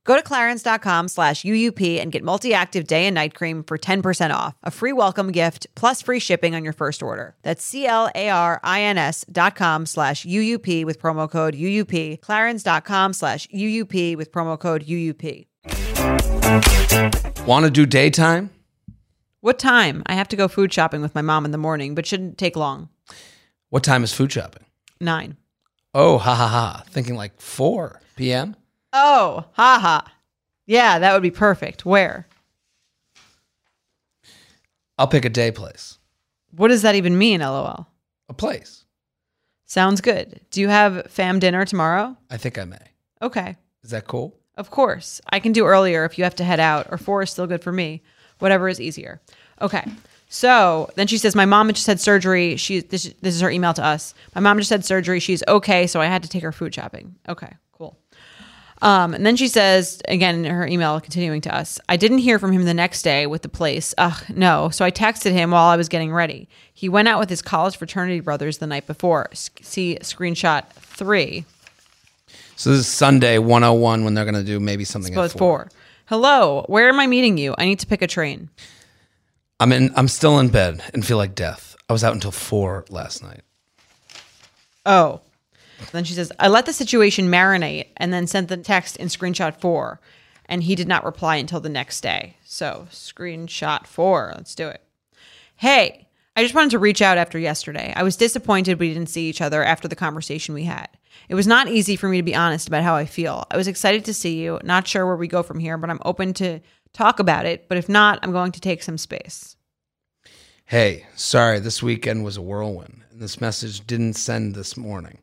Go 0.03 0.15
to 0.15 0.23
clarins.com 0.23 1.07
slash 1.09 1.43
UUP 1.43 2.01
and 2.01 2.11
get 2.11 2.23
multi 2.23 2.53
active 2.53 2.87
day 2.87 3.05
and 3.05 3.13
night 3.13 3.35
cream 3.35 3.63
for 3.63 3.77
10% 3.77 4.33
off, 4.33 4.55
a 4.63 4.71
free 4.71 4.93
welcome 4.93 5.31
gift, 5.31 5.67
plus 5.75 6.01
free 6.01 6.19
shipping 6.19 6.55
on 6.55 6.63
your 6.63 6.73
first 6.73 7.03
order. 7.03 7.35
That's 7.43 7.63
C 7.63 7.85
L 7.85 8.09
A 8.15 8.29
R 8.29 8.59
I 8.63 8.81
N 8.81 8.97
S 8.97 9.23
dot 9.31 9.55
com 9.55 9.85
slash 9.85 10.25
UUP 10.25 10.85
with 10.85 10.99
promo 10.99 11.29
code 11.29 11.53
UUP. 11.53 12.19
Clarins.com 12.19 13.13
slash 13.13 13.47
UUP 13.49 14.17
with 14.17 14.31
promo 14.31 14.59
code 14.59 14.85
UUP. 14.85 15.45
Want 17.45 17.65
to 17.65 17.71
do 17.71 17.85
daytime? 17.85 18.49
What 19.41 19.59
time? 19.59 20.03
I 20.07 20.13
have 20.13 20.27
to 20.29 20.35
go 20.35 20.47
food 20.47 20.73
shopping 20.73 21.01
with 21.01 21.15
my 21.15 21.21
mom 21.21 21.45
in 21.45 21.51
the 21.51 21.57
morning, 21.57 21.95
but 21.95 22.05
shouldn't 22.05 22.37
take 22.37 22.55
long. 22.55 22.89
What 23.69 23.83
time 23.83 24.03
is 24.03 24.13
food 24.13 24.31
shopping? 24.31 24.65
Nine. 24.99 25.37
Oh, 25.93 26.17
ha 26.17 26.35
ha 26.35 26.47
ha. 26.47 26.83
Thinking 26.87 27.15
like 27.15 27.39
4 27.39 28.01
p.m.? 28.15 28.55
Oh, 28.93 29.45
haha. 29.53 30.01
Yeah, 30.65 30.99
that 30.99 31.13
would 31.13 31.23
be 31.23 31.31
perfect. 31.31 31.85
Where? 31.85 32.27
I'll 34.97 35.07
pick 35.07 35.25
a 35.25 35.29
day 35.29 35.51
place. 35.51 35.97
What 36.55 36.67
does 36.67 36.81
that 36.83 36.95
even 36.95 37.17
mean, 37.17 37.41
lol? 37.41 37.87
A 38.29 38.33
place. 38.33 38.85
Sounds 39.65 40.01
good. 40.01 40.41
Do 40.51 40.61
you 40.61 40.67
have 40.67 41.07
fam 41.09 41.39
dinner 41.39 41.65
tomorrow? 41.65 42.17
I 42.29 42.37
think 42.37 42.57
I 42.57 42.65
may. 42.65 42.77
Okay. 43.21 43.55
Is 43.83 43.91
that 43.91 44.07
cool? 44.07 44.37
Of 44.55 44.69
course. 44.69 45.21
I 45.29 45.39
can 45.39 45.53
do 45.53 45.65
earlier 45.65 46.05
if 46.05 46.17
you 46.17 46.23
have 46.23 46.35
to 46.35 46.43
head 46.43 46.59
out, 46.59 46.87
or 46.91 46.97
four 46.97 47.21
is 47.21 47.31
still 47.31 47.47
good 47.47 47.63
for 47.63 47.71
me. 47.71 48.03
Whatever 48.39 48.67
is 48.67 48.81
easier. 48.81 49.21
Okay. 49.61 49.83
So 50.27 50.89
then 50.95 51.07
she 51.07 51.17
says, 51.17 51.35
My 51.35 51.45
mom 51.45 51.69
just 51.69 51.87
had 51.87 51.99
surgery. 51.99 52.55
She 52.57 52.81
this, 52.81 53.13
this 53.21 53.35
is 53.35 53.41
her 53.41 53.49
email 53.49 53.73
to 53.73 53.83
us. 53.83 54.13
My 54.35 54.41
mom 54.41 54.57
just 54.57 54.69
had 54.69 54.83
surgery. 54.85 55.19
She's 55.19 55.43
okay, 55.47 55.87
so 55.87 55.99
I 56.01 56.05
had 56.05 56.23
to 56.23 56.29
take 56.29 56.43
her 56.43 56.51
food 56.51 56.73
shopping. 56.73 57.15
Okay. 57.27 57.53
Um, 58.81 59.13
and 59.13 59.23
then 59.25 59.35
she 59.35 59.47
says 59.47 60.01
again 60.07 60.43
in 60.43 60.51
her 60.51 60.65
email, 60.65 60.99
continuing 60.99 61.41
to 61.41 61.55
us, 61.55 61.79
I 61.87 61.97
didn't 61.97 62.19
hear 62.19 62.39
from 62.39 62.51
him 62.51 62.63
the 62.63 62.73
next 62.73 63.03
day 63.03 63.27
with 63.27 63.43
the 63.43 63.49
place. 63.49 63.93
Ugh, 63.97 64.23
no. 64.29 64.69
So 64.69 64.83
I 64.83 64.91
texted 64.91 65.31
him 65.33 65.51
while 65.51 65.67
I 65.67 65.77
was 65.77 65.87
getting 65.87 66.11
ready. 66.11 66.49
He 66.73 66.89
went 66.89 67.07
out 67.07 67.19
with 67.19 67.29
his 67.29 67.41
college 67.41 67.77
fraternity 67.77 68.21
brothers 68.21 68.57
the 68.57 68.67
night 68.67 68.87
before. 68.87 69.29
See 69.33 69.97
screenshot 70.01 70.67
three. 70.71 71.45
So 72.55 72.71
this 72.71 72.79
is 72.79 72.87
Sunday 72.87 73.37
101 73.37 74.03
when 74.03 74.13
they're 74.13 74.25
going 74.25 74.35
to 74.35 74.43
do 74.43 74.59
maybe 74.59 74.83
something 74.83 75.13
Suppose 75.13 75.33
at 75.33 75.39
4. 75.39 75.39
four. 75.39 75.71
Hello, 76.05 76.65
where 76.67 76.89
am 76.89 76.99
I 76.99 77.07
meeting 77.07 77.37
you? 77.37 77.55
I 77.57 77.65
need 77.65 77.79
to 77.79 77.87
pick 77.87 78.01
a 78.01 78.07
train. 78.07 78.49
I'm 79.59 79.71
in 79.71 79.93
I'm 79.95 80.07
still 80.07 80.39
in 80.39 80.49
bed 80.49 80.83
and 80.93 81.05
feel 81.05 81.17
like 81.17 81.35
death. 81.35 81.75
I 81.87 81.93
was 81.93 82.03
out 82.03 82.13
until 82.13 82.31
4 82.31 82.85
last 82.89 83.21
night. 83.21 83.41
Oh. 84.85 85.21
Then 85.91 86.03
she 86.03 86.13
says, 86.13 86.31
I 86.39 86.47
let 86.47 86.65
the 86.65 86.73
situation 86.73 87.29
marinate 87.29 87.87
and 87.97 88.13
then 88.13 88.27
sent 88.27 88.49
the 88.49 88.57
text 88.57 88.97
in 88.97 89.07
screenshot 89.07 89.59
four. 89.59 89.99
And 90.45 90.63
he 90.63 90.75
did 90.75 90.87
not 90.87 91.05
reply 91.05 91.37
until 91.37 91.59
the 91.59 91.69
next 91.69 92.01
day. 92.01 92.37
So, 92.43 92.87
screenshot 92.91 93.87
four. 93.87 94.33
Let's 94.35 94.55
do 94.55 94.67
it. 94.67 94.81
Hey, 95.55 96.09
I 96.35 96.43
just 96.43 96.55
wanted 96.55 96.71
to 96.71 96.79
reach 96.79 97.01
out 97.01 97.17
after 97.17 97.37
yesterday. 97.37 97.93
I 97.95 98.03
was 98.03 98.17
disappointed 98.17 98.79
we 98.79 98.93
didn't 98.93 99.09
see 99.09 99.29
each 99.29 99.41
other 99.41 99.63
after 99.63 99.87
the 99.87 99.95
conversation 99.95 100.53
we 100.53 100.63
had. 100.63 100.87
It 101.29 101.35
was 101.35 101.47
not 101.47 101.67
easy 101.67 101.95
for 101.95 102.07
me 102.07 102.17
to 102.17 102.23
be 102.23 102.35
honest 102.35 102.67
about 102.67 102.83
how 102.83 102.95
I 102.95 103.05
feel. 103.05 103.45
I 103.51 103.57
was 103.57 103.67
excited 103.67 104.05
to 104.05 104.13
see 104.13 104.41
you, 104.41 104.59
not 104.63 104.87
sure 104.87 105.05
where 105.05 105.15
we 105.15 105.27
go 105.27 105.43
from 105.43 105.59
here, 105.59 105.77
but 105.77 105.89
I'm 105.89 106.01
open 106.03 106.33
to 106.35 106.59
talk 106.93 107.19
about 107.19 107.45
it. 107.45 107.69
But 107.69 107.77
if 107.77 107.87
not, 107.87 108.19
I'm 108.21 108.31
going 108.31 108.51
to 108.53 108.61
take 108.61 108.83
some 108.83 108.97
space. 108.97 109.55
Hey, 110.65 111.05
sorry, 111.15 111.59
this 111.59 111.83
weekend 111.83 112.23
was 112.23 112.37
a 112.37 112.41
whirlwind, 112.41 113.03
and 113.11 113.21
this 113.21 113.41
message 113.41 113.85
didn't 113.85 114.13
send 114.13 114.55
this 114.55 114.77
morning. 114.77 115.19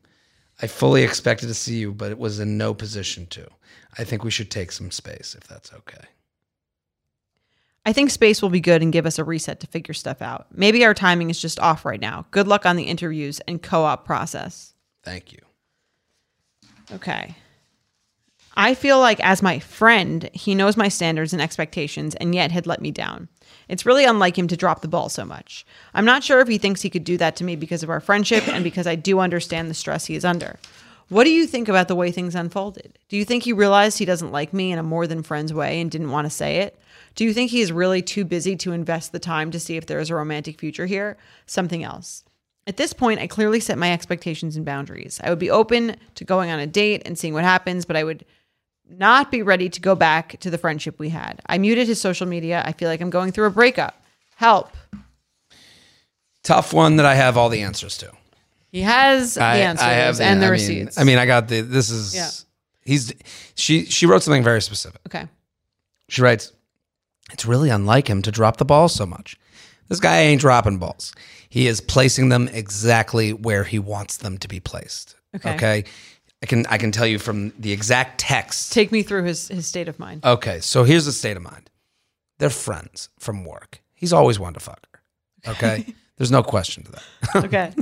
I 0.61 0.67
fully 0.67 1.03
expected 1.03 1.47
to 1.47 1.53
see 1.53 1.77
you, 1.77 1.93
but 1.93 2.11
it 2.11 2.19
was 2.19 2.39
in 2.39 2.57
no 2.57 2.73
position 2.73 3.25
to. 3.27 3.47
I 3.97 4.03
think 4.03 4.23
we 4.23 4.31
should 4.31 4.51
take 4.51 4.71
some 4.71 4.91
space 4.91 5.35
if 5.37 5.47
that's 5.47 5.73
okay. 5.73 6.07
I 7.85 7.93
think 7.93 8.11
space 8.11 8.41
will 8.41 8.49
be 8.49 8.59
good 8.59 8.81
and 8.81 8.93
give 8.93 9.05
us 9.05 9.17
a 9.17 9.23
reset 9.23 9.61
to 9.61 9.67
figure 9.67 9.93
stuff 9.93 10.21
out. 10.21 10.47
Maybe 10.51 10.85
our 10.85 10.93
timing 10.93 11.29
is 11.29 11.41
just 11.41 11.59
off 11.59 11.85
right 11.85 11.99
now. 11.99 12.25
Good 12.31 12.47
luck 12.47 12.65
on 12.65 12.75
the 12.75 12.83
interviews 12.83 13.39
and 13.47 13.61
co 13.61 13.83
op 13.83 14.05
process. 14.05 14.73
Thank 15.03 15.31
you. 15.31 15.39
Okay. 16.91 17.35
I 18.55 18.73
feel 18.73 18.99
like, 18.99 19.19
as 19.21 19.41
my 19.41 19.59
friend, 19.59 20.29
he 20.33 20.55
knows 20.55 20.75
my 20.75 20.87
standards 20.87 21.33
and 21.33 21.41
expectations 21.41 22.15
and 22.15 22.33
yet 22.33 22.51
had 22.51 22.67
let 22.67 22.81
me 22.81 22.91
down. 22.91 23.29
It's 23.67 23.85
really 23.85 24.05
unlike 24.05 24.37
him 24.37 24.47
to 24.47 24.57
drop 24.57 24.81
the 24.81 24.87
ball 24.87 25.09
so 25.09 25.23
much. 25.23 25.65
I'm 25.93 26.05
not 26.05 26.23
sure 26.23 26.39
if 26.39 26.47
he 26.47 26.57
thinks 26.57 26.81
he 26.81 26.89
could 26.89 27.03
do 27.03 27.17
that 27.17 27.35
to 27.37 27.43
me 27.43 27.55
because 27.55 27.83
of 27.83 27.89
our 27.89 27.99
friendship 27.99 28.47
and 28.47 28.63
because 28.63 28.87
I 28.87 28.95
do 28.95 29.19
understand 29.19 29.69
the 29.69 29.75
stress 29.75 30.05
he 30.05 30.15
is 30.15 30.25
under. 30.25 30.59
What 31.09 31.23
do 31.23 31.31
you 31.31 31.47
think 31.47 31.67
about 31.67 31.87
the 31.87 31.95
way 31.95 32.11
things 32.11 32.35
unfolded? 32.35 32.99
Do 33.09 33.17
you 33.17 33.25
think 33.25 33.43
he 33.43 33.53
realized 33.53 33.97
he 33.97 34.05
doesn't 34.05 34.31
like 34.31 34.53
me 34.53 34.71
in 34.71 34.77
a 34.77 34.83
more 34.83 35.07
than 35.07 35.23
friends 35.23 35.51
way 35.51 35.81
and 35.81 35.89
didn't 35.89 36.11
want 36.11 36.25
to 36.25 36.29
say 36.29 36.57
it? 36.57 36.79
Do 37.15 37.23
you 37.23 37.33
think 37.33 37.49
he 37.49 37.61
is 37.61 37.71
really 37.71 38.03
too 38.03 38.25
busy 38.25 38.55
to 38.57 38.73
invest 38.73 39.11
the 39.11 39.19
time 39.19 39.49
to 39.51 39.59
see 39.59 39.75
if 39.75 39.87
there 39.87 39.99
is 39.99 40.11
a 40.11 40.15
romantic 40.15 40.59
future 40.59 40.85
here? 40.85 41.17
Something 41.47 41.83
else. 41.83 42.23
At 42.67 42.77
this 42.77 42.93
point, 42.93 43.19
I 43.19 43.25
clearly 43.25 43.59
set 43.59 43.79
my 43.79 43.91
expectations 43.91 44.55
and 44.55 44.63
boundaries. 44.63 45.19
I 45.23 45.31
would 45.31 45.39
be 45.39 45.49
open 45.49 45.95
to 46.13 46.23
going 46.23 46.51
on 46.51 46.59
a 46.59 46.67
date 46.67 47.01
and 47.05 47.17
seeing 47.17 47.33
what 47.33 47.43
happens, 47.43 47.85
but 47.85 47.95
I 47.95 48.03
would 48.03 48.23
not 48.89 49.31
be 49.31 49.41
ready 49.41 49.69
to 49.69 49.79
go 49.81 49.95
back 49.95 50.39
to 50.39 50.49
the 50.49 50.57
friendship 50.57 50.99
we 50.99 51.09
had. 51.09 51.39
I 51.47 51.57
muted 51.57 51.87
his 51.87 52.01
social 52.01 52.27
media. 52.27 52.63
I 52.65 52.71
feel 52.73 52.89
like 52.89 53.01
I'm 53.01 53.09
going 53.09 53.31
through 53.31 53.45
a 53.47 53.51
breakup. 53.51 54.01
Help. 54.35 54.71
Tough 56.43 56.73
one 56.73 56.95
that 56.95 57.05
I 57.05 57.15
have 57.15 57.37
all 57.37 57.49
the 57.49 57.61
answers 57.61 57.97
to. 57.99 58.11
He 58.71 58.81
has 58.81 59.33
the 59.35 59.43
I, 59.43 59.57
answers 59.57 59.85
I 59.85 59.91
have 59.93 60.21
and 60.21 60.41
the 60.41 60.45
I 60.45 60.49
mean- 60.49 60.51
receipts. 60.51 60.97
I 60.99 61.03
mean, 61.03 61.17
I 61.17 61.25
got 61.25 61.47
the. 61.47 61.61
This 61.61 61.89
is. 61.89 62.15
Yeah. 62.15 62.29
He's. 62.83 63.13
She. 63.55 63.85
She 63.85 64.05
wrote 64.05 64.23
something 64.23 64.43
very 64.43 64.61
specific. 64.61 65.01
okay. 65.07 65.27
She 66.07 66.21
writes, 66.21 66.51
It's 67.31 67.45
really 67.45 67.69
unlike 67.69 68.07
him 68.07 68.21
to 68.23 68.31
drop 68.31 68.57
the 68.57 68.65
ball 68.65 68.89
so 68.89 69.05
much. 69.05 69.37
This 69.89 69.99
guy 69.99 70.21
ain't 70.21 70.41
dropping 70.41 70.77
balls. 70.79 71.13
He 71.49 71.67
is 71.67 71.81
placing 71.81 72.29
them 72.29 72.47
exactly 72.47 73.33
where 73.33 73.63
he 73.63 73.77
wants 73.79 74.17
them 74.17 74.37
to 74.39 74.47
be 74.47 74.59
placed. 74.59 75.15
Okay. 75.35 75.55
Okay. 75.55 75.83
I 76.41 76.45
can 76.45 76.65
I 76.67 76.77
can 76.77 76.91
tell 76.91 77.05
you 77.07 77.19
from 77.19 77.51
the 77.59 77.71
exact 77.71 78.19
text. 78.19 78.71
Take 78.71 78.91
me 78.91 79.03
through 79.03 79.23
his, 79.23 79.47
his 79.49 79.67
state 79.67 79.87
of 79.87 79.99
mind. 79.99 80.23
Okay, 80.25 80.59
so 80.61 80.83
here's 80.83 81.05
the 81.05 81.11
state 81.11 81.35
of 81.37 81.43
mind. 81.43 81.69
They're 82.37 82.49
friends 82.49 83.09
from 83.19 83.43
work. 83.43 83.81
He's 83.93 84.13
always 84.13 84.39
wanted 84.39 84.55
to 84.55 84.59
fuck 84.61 84.85
her. 84.93 85.51
Okay. 85.51 85.85
There's 86.17 86.31
no 86.31 86.43
question 86.43 86.83
to 86.83 86.91
that. 86.91 87.03
Okay. 87.45 87.73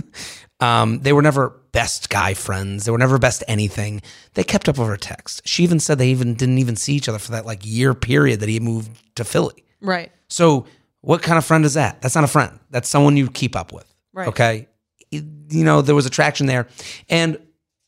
Um, 0.59 0.99
they 0.99 1.13
were 1.13 1.21
never 1.21 1.49
best 1.71 2.09
guy 2.09 2.33
friends. 2.33 2.85
They 2.85 2.91
were 2.91 2.97
never 2.97 3.19
best 3.19 3.43
anything. 3.47 4.01
They 4.33 4.43
kept 4.43 4.67
up 4.67 4.79
over 4.79 4.97
text. 4.97 5.41
She 5.47 5.63
even 5.63 5.79
said 5.79 5.99
they 5.99 6.09
even 6.09 6.33
didn't 6.33 6.57
even 6.57 6.75
see 6.75 6.93
each 6.95 7.07
other 7.07 7.19
for 7.19 7.31
that 7.31 7.45
like 7.45 7.63
year 7.63 7.93
period 7.93 8.39
that 8.39 8.49
he 8.49 8.59
moved 8.59 8.89
to 9.15 9.23
Philly. 9.23 9.63
right. 9.81 10.11
So 10.29 10.65
what 11.01 11.21
kind 11.21 11.37
of 11.37 11.45
friend 11.45 11.63
is 11.63 11.75
that? 11.75 12.01
That's 12.01 12.15
not 12.15 12.23
a 12.23 12.27
friend. 12.27 12.59
That's 12.71 12.89
someone 12.89 13.15
you 13.17 13.29
keep 13.29 13.55
up 13.55 13.71
with. 13.71 13.91
Right. 14.13 14.27
Okay. 14.29 14.67
You 15.11 15.63
know, 15.63 15.81
there 15.81 15.95
was 15.95 16.05
attraction 16.07 16.47
there. 16.47 16.67
And 17.09 17.37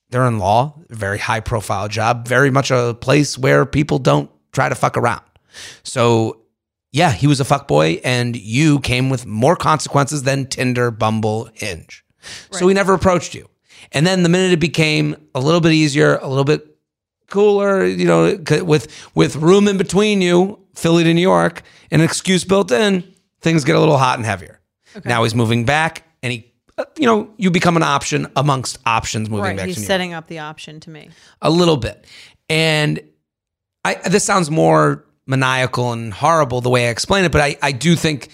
they're 0.09 0.27
in 0.27 0.39
law, 0.39 0.75
very 0.89 1.17
high 1.17 1.39
profile 1.39 1.87
job, 1.87 2.27
very 2.27 2.51
much 2.51 2.71
a 2.71 2.97
place 2.99 3.37
where 3.37 3.65
people 3.65 3.99
don't 3.99 4.29
try 4.51 4.69
to 4.69 4.75
fuck 4.75 4.97
around. 4.97 5.21
So 5.83 6.41
yeah, 6.91 7.11
he 7.11 7.27
was 7.27 7.39
a 7.39 7.45
fuck 7.45 7.67
boy, 7.67 8.01
and 8.03 8.35
you 8.35 8.79
came 8.79 9.09
with 9.09 9.25
more 9.25 9.55
consequences 9.55 10.23
than 10.23 10.47
Tinder, 10.47 10.89
Bumble, 10.89 11.49
Hinge. 11.53 12.03
So 12.51 12.67
he 12.67 12.73
never 12.73 12.93
approached 12.93 13.35
you. 13.35 13.47
And 13.91 14.05
then 14.05 14.23
the 14.23 14.29
minute 14.29 14.51
it 14.51 14.59
became 14.59 15.15
a 15.35 15.39
little 15.39 15.61
bit 15.61 15.71
easier, 15.71 16.17
a 16.17 16.27
little 16.27 16.43
bit 16.43 16.77
cooler, 17.29 17.85
you 17.85 18.05
know, 18.05 18.37
with 18.63 18.87
with 19.15 19.35
room 19.35 19.67
in 19.67 19.77
between 19.77 20.21
you, 20.21 20.59
Philly 20.75 21.03
to 21.03 21.13
New 21.13 21.21
York, 21.21 21.61
an 21.91 22.01
excuse 22.01 22.43
built 22.43 22.71
in, 22.71 23.03
things 23.41 23.63
get 23.63 23.75
a 23.75 23.79
little 23.79 23.97
hot 23.97 24.17
and 24.17 24.25
heavier. 24.25 24.59
Now 25.05 25.23
he's 25.23 25.35
moving 25.35 25.65
back, 25.65 26.03
and 26.23 26.33
he, 26.33 26.48
you 26.97 27.05
know, 27.05 27.29
you 27.37 27.51
become 27.51 27.75
an 27.77 27.83
option 27.83 28.27
amongst 28.35 28.77
options 28.85 29.29
moving 29.29 29.43
Right. 29.43 29.57
back 29.57 29.67
He's 29.67 29.85
setting 29.85 30.13
up 30.13 30.27
the 30.27 30.39
option 30.39 30.79
to 30.81 30.89
me. 30.89 31.09
a 31.41 31.49
little 31.49 31.77
bit. 31.77 32.05
And 32.49 32.99
I 33.85 33.95
this 34.09 34.23
sounds 34.23 34.49
more 34.51 35.05
maniacal 35.27 35.91
and 35.93 36.13
horrible 36.13 36.61
the 36.61 36.69
way 36.69 36.87
I 36.87 36.89
explain 36.89 37.23
it, 37.25 37.31
but 37.31 37.41
I, 37.41 37.55
I 37.61 37.71
do 37.71 37.95
think 37.95 38.29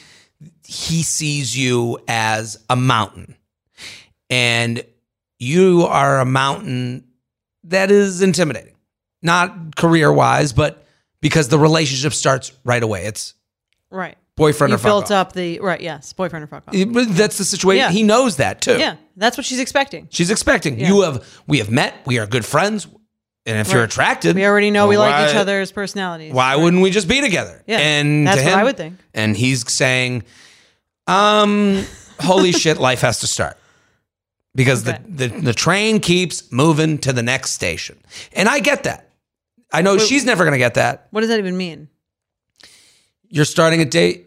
he 0.66 1.04
sees 1.04 1.58
you 1.58 2.00
as 2.08 2.58
a 2.70 2.76
mountain. 2.76 3.36
And 4.30 4.84
you 5.40 5.84
are 5.84 6.20
a 6.22 6.26
mountain 6.26 7.06
that 7.66 7.92
is 7.92 8.22
intimidating. 8.22 8.74
Not 9.22 9.76
career 9.76 10.12
wise, 10.12 10.54
but 10.54 10.86
because 11.22 11.50
the 11.50 11.60
relationship 11.60 12.14
starts 12.14 12.52
right 12.64 12.82
away. 12.82 13.06
It's 13.06 13.34
Right. 13.92 14.18
Boyfriend 14.38 14.72
You 14.72 14.76
or 14.76 14.78
fuck 14.80 14.90
built 14.90 15.12
up 15.12 15.34
the 15.34 15.60
right. 15.60 15.80
Yes. 15.82 16.14
Boyfriend 16.14 16.44
or 16.44 16.48
fuck 16.48 16.68
off. 16.68 16.74
But 16.92 17.10
That's 17.16 17.38
the 17.38 17.46
situation. 17.46 17.80
Yeah. 17.80 17.92
He 17.92 18.04
knows 18.04 18.38
that 18.38 18.62
too. 18.62 18.78
Yeah. 18.78 18.96
That's 19.16 19.38
what 19.38 19.46
she's 19.46 19.60
expecting. 19.60 20.08
She's 20.12 20.30
expecting 20.30 20.80
you 20.80 21.02
have 21.02 21.26
we 21.48 21.60
have 21.60 21.70
met. 21.72 21.96
We 22.06 22.20
are 22.20 22.28
good 22.28 22.46
friends, 22.46 22.88
and 23.46 23.58
if 23.60 23.72
you're 23.72 23.84
attracted, 23.84 24.36
We 24.36 24.46
already 24.46 24.72
know 24.72 24.88
we 24.88 24.98
well, 24.98 25.10
like 25.10 25.30
each 25.30 25.36
other's 25.36 25.72
personalities. 25.72 26.34
Why 26.34 26.56
wouldn't 26.58 26.84
we 26.84 26.92
just 26.92 27.08
be 27.08 27.22
together? 27.22 27.64
Yeah, 27.66 27.78
and 27.80 28.28
that's 28.28 28.40
to 28.42 28.44
what 28.46 28.54
him, 28.54 28.60
I 28.60 28.64
would 28.64 28.78
think. 28.78 29.00
And 29.14 29.38
he's 29.38 29.72
saying, 29.72 30.24
um, 31.08 31.86
holy 32.20 32.52
shit, 32.62 32.78
life 32.78 33.02
has 33.02 33.20
to 33.22 33.28
start. 33.28 33.58
Because 34.54 34.88
Okay. 34.88 35.00
the, 35.10 35.28
the 35.28 35.42
the 35.42 35.54
train 35.54 36.00
keeps 36.00 36.52
moving 36.52 36.98
to 37.00 37.12
the 37.14 37.24
next 37.24 37.52
station. 37.52 37.98
And 38.34 38.48
I 38.48 38.60
get 38.60 38.84
that. 38.84 39.10
I 39.72 39.82
know 39.82 39.98
she's 39.98 40.24
never 40.26 40.44
gonna 40.46 40.58
get 40.58 40.76
that. 40.76 41.08
What 41.12 41.22
does 41.22 41.30
that 41.30 41.40
even 41.40 41.58
mean? 41.58 41.90
You're 43.30 43.46
starting 43.46 43.82
at 43.82 43.92
day 43.92 44.24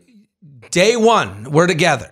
day 0.71 0.97
one. 0.97 1.51
We're 1.51 1.67
together. 1.67 2.11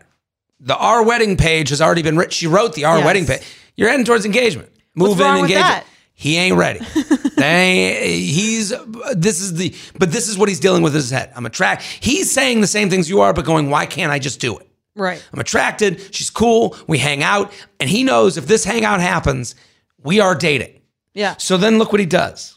The 0.61 0.77
our 0.77 1.05
wedding 1.05 1.37
page 1.37 1.69
has 1.71 1.81
already 1.81 2.03
been 2.03 2.17
written. 2.17 2.31
She 2.33 2.47
wrote 2.47 2.75
the 2.75 2.85
our 2.87 2.99
Yes. 2.99 3.07
wedding 3.07 3.27
page. 3.27 3.43
You're 3.77 3.89
heading 3.91 4.07
towards 4.07 4.25
engagement. 4.25 4.71
Move 4.95 5.11
What's 5.11 5.21
in, 5.21 5.27
wrong 5.27 5.41
with 5.43 5.51
that? 5.51 5.85
He 6.15 6.37
ain't 6.39 6.57
ready. 6.57 6.81
Ain't- 7.39 8.03
he's 8.03 8.73
this 9.15 9.43
is 9.43 9.55
the 9.55 9.75
but 9.99 10.11
this 10.13 10.29
is 10.29 10.39
what 10.39 10.49
he's 10.49 10.61
dealing 10.61 10.83
with 10.83 10.95
in 10.95 10.97
his 10.97 11.11
head. 11.11 11.31
I'm 11.37 11.45
attracted. 11.45 11.87
He's 12.01 12.33
saying 12.33 12.63
the 12.63 12.67
same 12.67 12.89
things 12.89 13.11
you 13.11 13.21
are, 13.21 13.35
but 13.35 13.45
going, 13.45 13.69
why 13.69 13.85
can't 13.85 14.11
I 14.11 14.19
just 14.19 14.41
do 14.41 14.57
it? 14.57 14.67
Right. 14.95 15.23
I'm 15.35 15.39
attracted. 15.41 16.15
She's 16.15 16.31
cool. 16.31 16.75
We 16.87 16.97
hang 16.97 17.23
out, 17.23 17.53
and 17.79 17.91
he 17.91 18.03
knows 18.03 18.39
if 18.39 18.47
this 18.47 18.65
hangout 18.65 19.03
happens, 19.03 19.55
we 20.03 20.21
are 20.21 20.35
dating. 20.35 20.81
Yeah. 21.13 21.35
So 21.37 21.59
then 21.59 21.77
look 21.77 21.93
what 21.93 22.01
he 22.01 22.07
does. 22.07 22.57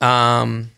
Um, 0.00 0.71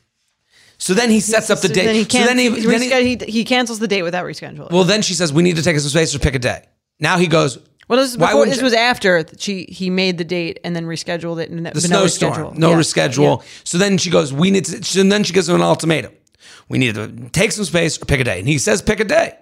so 0.84 0.92
then 0.94 1.10
he 1.10 1.20
sets 1.20 1.48
up 1.50 1.60
the 1.60 1.68
So 1.68 1.74
date. 1.74 1.84
Then 1.86 1.94
he, 1.94 2.04
so 2.04 2.18
then 2.24 2.38
he, 2.38 2.50
he, 2.50 2.66
then 2.66 2.82
he- 3.04 3.16
he, 3.24 3.32
he 3.32 3.44
cancels 3.44 3.78
the 3.78 3.88
date 3.88 4.02
without 4.02 4.26
rescheduling. 4.26 4.70
well, 4.70 4.84
then 4.84 5.00
she 5.02 5.14
says 5.14 5.32
we 5.32 5.42
need 5.42 5.56
to 5.56 5.62
take 5.62 5.78
some 5.78 5.88
space 5.88 6.12
to 6.12 6.18
pick 6.18 6.34
a 6.34 6.38
day. 6.38 6.64
Now 7.00 7.16
he 7.18 7.26
goes. 7.26 7.58
Well, 7.88 7.98
this, 7.98 8.16
before, 8.16 8.44
this 8.46 8.62
was 8.62 8.72
after 8.72 9.24
she 9.38 9.64
he 9.68 9.88
made 9.90 10.16
the 10.18 10.24
date 10.24 10.58
and 10.64 10.74
then 10.76 10.84
rescheduled 10.86 11.42
it. 11.42 11.50
And 11.50 11.66
the 11.66 11.80
snowstorm, 11.80 12.58
no 12.58 12.72
reschedule. 12.72 13.42
So 13.64 13.78
then 13.78 13.98
she 13.98 14.10
goes, 14.10 14.32
we 14.32 14.50
need 14.50 14.64
to, 14.66 15.00
and 15.00 15.10
then 15.12 15.22
she 15.24 15.32
gives 15.32 15.48
him 15.48 15.56
an 15.56 15.62
ultimatum. 15.62 16.12
We 16.68 16.78
need 16.78 16.94
to 16.96 17.08
take 17.32 17.52
some 17.52 17.64
space 17.64 18.00
or 18.00 18.04
pick 18.06 18.20
a 18.20 18.24
day. 18.24 18.38
And 18.38 18.48
he 18.48 18.56
says, 18.58 18.80
pick 18.80 19.00
a 19.00 19.04
day, 19.04 19.36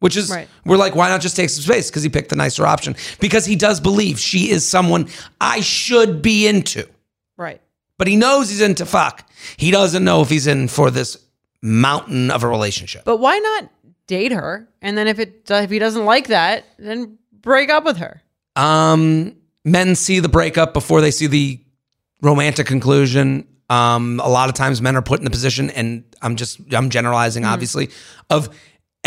which 0.00 0.16
is, 0.16 0.28
Right. 0.28 0.48
we're 0.64 0.76
like, 0.76 0.96
why 0.96 1.08
not 1.08 1.20
just 1.20 1.36
take 1.36 1.50
some 1.50 1.62
space? 1.62 1.88
Because 1.88 2.02
he 2.02 2.08
picked 2.08 2.30
the 2.30 2.36
nicer 2.36 2.66
option. 2.66 2.96
Because 3.20 3.46
he 3.46 3.54
does 3.54 3.78
believe 3.80 4.18
she 4.18 4.50
is 4.50 4.66
someone 4.68 5.08
I 5.40 5.60
should 5.60 6.20
be 6.20 6.48
into. 6.48 6.88
Right. 7.36 7.60
But 7.98 8.06
he 8.06 8.16
knows 8.16 8.48
he's 8.48 8.60
into 8.60 8.86
fuck. 8.86 9.28
He 9.56 9.70
doesn't 9.70 10.04
know 10.04 10.22
if 10.22 10.30
he's 10.30 10.46
in 10.46 10.68
for 10.68 10.90
this 10.90 11.18
mountain 11.60 12.30
of 12.30 12.44
a 12.44 12.48
relationship. 12.48 13.04
But 13.04 13.18
why 13.18 13.38
not 13.38 13.70
date 14.06 14.32
her? 14.32 14.68
And 14.80 14.96
then 14.96 15.08
if 15.08 15.18
it 15.18 15.50
if 15.50 15.70
he 15.70 15.78
doesn't 15.78 16.04
like 16.04 16.28
that, 16.28 16.64
then 16.78 17.18
break 17.32 17.70
up 17.70 17.84
with 17.84 17.98
her. 17.98 18.22
Um, 18.56 19.36
men 19.64 19.94
see 19.94 20.20
the 20.20 20.28
breakup 20.28 20.72
before 20.72 21.00
they 21.00 21.10
see 21.10 21.26
the 21.26 21.60
romantic 22.22 22.66
conclusion. 22.66 23.46
Um, 23.70 24.20
a 24.24 24.28
lot 24.28 24.48
of 24.48 24.54
times 24.54 24.80
men 24.80 24.96
are 24.96 25.02
put 25.02 25.18
in 25.18 25.24
the 25.24 25.30
position, 25.30 25.70
and 25.70 26.04
I'm 26.22 26.36
just 26.36 26.60
I'm 26.72 26.90
generalizing, 26.90 27.44
obviously, 27.44 27.90
of 28.30 28.48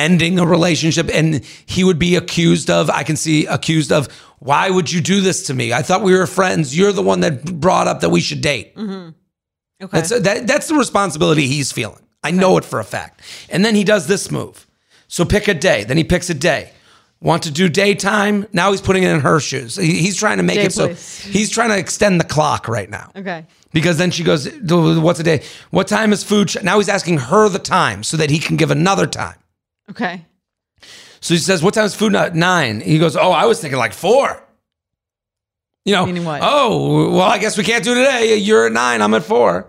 ending 0.01 0.39
a 0.39 0.45
relationship, 0.45 1.09
and 1.13 1.43
he 1.65 1.83
would 1.83 1.99
be 1.99 2.15
accused 2.15 2.69
of. 2.69 2.89
I 2.89 3.03
can 3.03 3.15
see 3.15 3.45
accused 3.45 3.91
of. 3.91 4.07
Why 4.39 4.69
would 4.71 4.91
you 4.91 5.01
do 5.01 5.21
this 5.21 5.45
to 5.47 5.53
me? 5.53 5.71
I 5.71 5.83
thought 5.83 6.01
we 6.01 6.13
were 6.17 6.25
friends. 6.25 6.75
You're 6.75 6.91
the 6.91 7.03
one 7.03 7.19
that 7.21 7.45
brought 7.59 7.87
up 7.87 7.99
that 8.01 8.09
we 8.09 8.21
should 8.21 8.41
date. 8.41 8.75
Mm-hmm. 8.75 9.09
Okay. 9.83 9.97
That's 9.97 10.09
that, 10.19 10.47
that's 10.47 10.67
the 10.67 10.75
responsibility 10.75 11.47
he's 11.47 11.71
feeling. 11.71 12.01
I 12.23 12.31
know 12.31 12.57
it 12.57 12.65
for 12.65 12.79
a 12.79 12.83
fact. 12.83 13.21
And 13.49 13.63
then 13.63 13.75
he 13.75 13.83
does 13.83 14.07
this 14.07 14.31
move. 14.31 14.67
So 15.07 15.25
pick 15.25 15.47
a 15.47 15.53
day. 15.53 15.83
Then 15.83 15.97
he 15.97 16.03
picks 16.03 16.29
a 16.29 16.33
day. 16.33 16.71
Want 17.19 17.43
to 17.43 17.51
do 17.51 17.69
daytime? 17.69 18.47
Now 18.51 18.71
he's 18.71 18.81
putting 18.81 19.03
it 19.03 19.09
in 19.11 19.19
her 19.19 19.39
shoes. 19.39 19.75
He- 19.75 20.01
he's 20.01 20.17
trying 20.17 20.37
to 20.37 20.43
make 20.43 20.55
Day, 20.55 20.65
it 20.65 20.73
so 20.73 20.87
he's 21.29 21.49
trying 21.51 21.69
to 21.69 21.77
extend 21.77 22.19
the 22.19 22.23
clock 22.25 22.67
right 22.67 22.89
now. 22.89 23.11
okay. 23.15 23.45
Because 23.73 23.97
then 23.97 24.11
she 24.11 24.23
goes, 24.23 24.49
"What's 25.05 25.19
a 25.19 25.23
day? 25.23 25.43
What 25.69 25.87
time 25.87 26.11
is 26.13 26.23
food?" 26.23 26.51
Now 26.63 26.77
he's 26.79 26.89
asking 26.89 27.19
her 27.29 27.47
the 27.47 27.59
time 27.59 28.03
so 28.03 28.17
that 28.17 28.29
he 28.31 28.39
can 28.39 28.57
give 28.57 28.71
another 28.71 29.05
time. 29.07 29.35
Okay. 29.91 30.25
So 31.19 31.33
he 31.35 31.37
says, 31.39 31.61
"What 31.61 31.73
time 31.75 31.85
is 31.85 31.93
food?" 31.93 32.15
At 32.15 32.35
nine. 32.35 32.81
He 32.81 32.97
goes, 32.97 33.15
"Oh, 33.15 33.31
I 33.31 33.45
was 33.45 33.61
thinking 33.61 33.77
like 33.77 33.93
four. 33.93 34.41
You 35.85 35.93
know, 35.95 36.05
Meaning 36.05 36.25
what? 36.25 36.41
oh, 36.43 37.11
well, 37.11 37.21
I 37.21 37.37
guess 37.39 37.57
we 37.57 37.63
can't 37.63 37.83
do 37.83 37.93
today. 37.95 38.35
You're 38.37 38.67
at 38.67 38.71
nine. 38.71 39.01
I'm 39.01 39.13
at 39.13 39.23
four. 39.23 39.67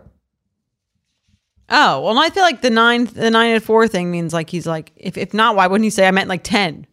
Oh 1.68 2.02
well, 2.02 2.18
I 2.18 2.28
feel 2.30 2.42
like 2.42 2.60
the 2.60 2.70
nine 2.70 3.06
the 3.06 3.30
nine 3.30 3.50
and 3.54 3.62
four 3.64 3.88
thing 3.88 4.10
means 4.10 4.32
like 4.34 4.50
he's 4.50 4.66
like 4.66 4.92
if 4.96 5.16
if 5.16 5.32
not, 5.32 5.56
why 5.56 5.66
wouldn't 5.66 5.84
he 5.84 5.90
say 5.90 6.06
I 6.06 6.10
meant 6.10 6.28
like 6.28 6.42
ten? 6.44 6.86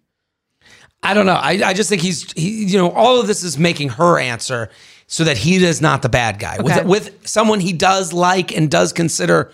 I 1.03 1.13
don't 1.13 1.25
know. 1.25 1.33
I, 1.33 1.61
I 1.65 1.73
just 1.73 1.89
think 1.89 2.01
he's 2.01 2.31
he, 2.33 2.65
you 2.65 2.77
know 2.77 2.91
all 2.91 3.19
of 3.19 3.27
this 3.27 3.43
is 3.43 3.57
making 3.57 3.89
her 3.89 4.19
answer 4.19 4.69
so 5.07 5.23
that 5.25 5.37
he 5.37 5.55
is 5.63 5.81
not 5.81 6.01
the 6.01 6.09
bad 6.09 6.39
guy 6.39 6.57
Okay. 6.57 6.83
with 6.83 6.85
with 6.85 7.27
someone 7.27 7.59
he 7.59 7.73
does 7.73 8.13
like 8.13 8.55
and 8.55 8.69
does 8.71 8.93
consider 8.93 9.51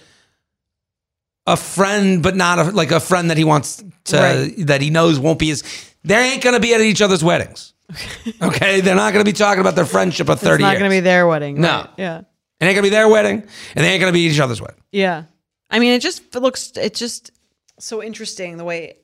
a 1.47 1.55
friend, 1.57 2.23
but 2.23 2.35
not 2.35 2.59
a, 2.59 2.63
like 2.71 2.91
a 2.91 2.99
friend 2.99 3.29
that 3.29 3.37
he 3.37 3.43
wants 3.43 3.83
to 4.05 4.17
Right. 4.17 4.67
that 4.67 4.81
he 4.81 4.89
knows 4.89 5.19
won't 5.19 5.39
be 5.39 5.47
his. 5.47 5.63
They 6.03 6.15
ain't 6.33 6.43
gonna 6.43 6.59
be 6.59 6.73
at 6.73 6.81
each 6.81 7.01
other's 7.01 7.23
weddings. 7.23 7.73
Okay, 8.41 8.81
they're 8.81 8.95
not 8.95 9.13
gonna 9.13 9.23
be 9.25 9.31
talking 9.33 9.61
about 9.61 9.75
their 9.75 9.85
friendship 9.85 10.27
of 10.29 10.39
thirty. 10.39 10.55
It's 10.55 10.61
not 10.61 10.71
years. 10.79 10.83
to 10.83 10.89
be 10.89 10.99
their 11.01 11.27
wedding. 11.27 11.61
No. 11.61 11.69
right? 11.69 11.89
Yeah. 11.97 12.17
It 12.59 12.65
ain't 12.65 12.75
gonna 12.75 12.81
be 12.83 12.89
their 12.89 13.07
wedding, 13.07 13.43
and 13.75 13.85
they 13.85 13.91
ain't 13.91 13.99
gonna 13.99 14.11
be 14.11 14.21
each 14.21 14.39
other's 14.39 14.59
wedding. 14.61 14.81
Yeah. 14.91 15.23
I 15.69 15.79
mean, 15.79 15.93
it 15.93 16.01
just 16.01 16.33
looks, 16.35 16.71
it's 16.75 16.99
just 16.99 17.31
so 17.79 18.01
interesting 18.03 18.57
the 18.57 18.63
way 18.63 18.97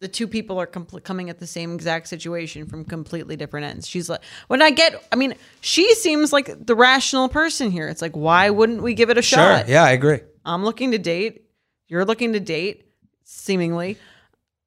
the 0.00 0.08
two 0.08 0.26
people 0.28 0.58
are 0.60 0.66
compl- 0.66 1.02
coming 1.02 1.28
at 1.28 1.38
the 1.40 1.46
same 1.46 1.74
exact 1.74 2.06
situation 2.08 2.66
from 2.66 2.84
completely 2.84 3.36
different 3.36 3.66
ends. 3.66 3.86
She's 3.86 4.08
like, 4.08 4.20
when 4.46 4.62
I 4.62 4.70
get, 4.70 4.94
I 5.10 5.16
mean, 5.16 5.34
she 5.60 5.92
seems 5.94 6.32
like 6.32 6.66
the 6.66 6.74
rational 6.76 7.28
person 7.28 7.70
here. 7.72 7.88
It's 7.88 8.00
like, 8.00 8.16
why 8.16 8.48
wouldn't 8.50 8.80
we 8.82 8.94
give 8.94 9.10
it 9.10 9.18
a 9.18 9.22
shot? 9.22 9.68
yeah, 9.68 9.82
I 9.82 9.90
agree. 9.90 10.20
I'm 10.44 10.64
looking 10.64 10.92
to 10.92 10.98
date. 10.98 11.42
You're 11.88 12.04
looking 12.04 12.32
to 12.34 12.40
date, 12.40 12.84
seemingly. 13.24 13.96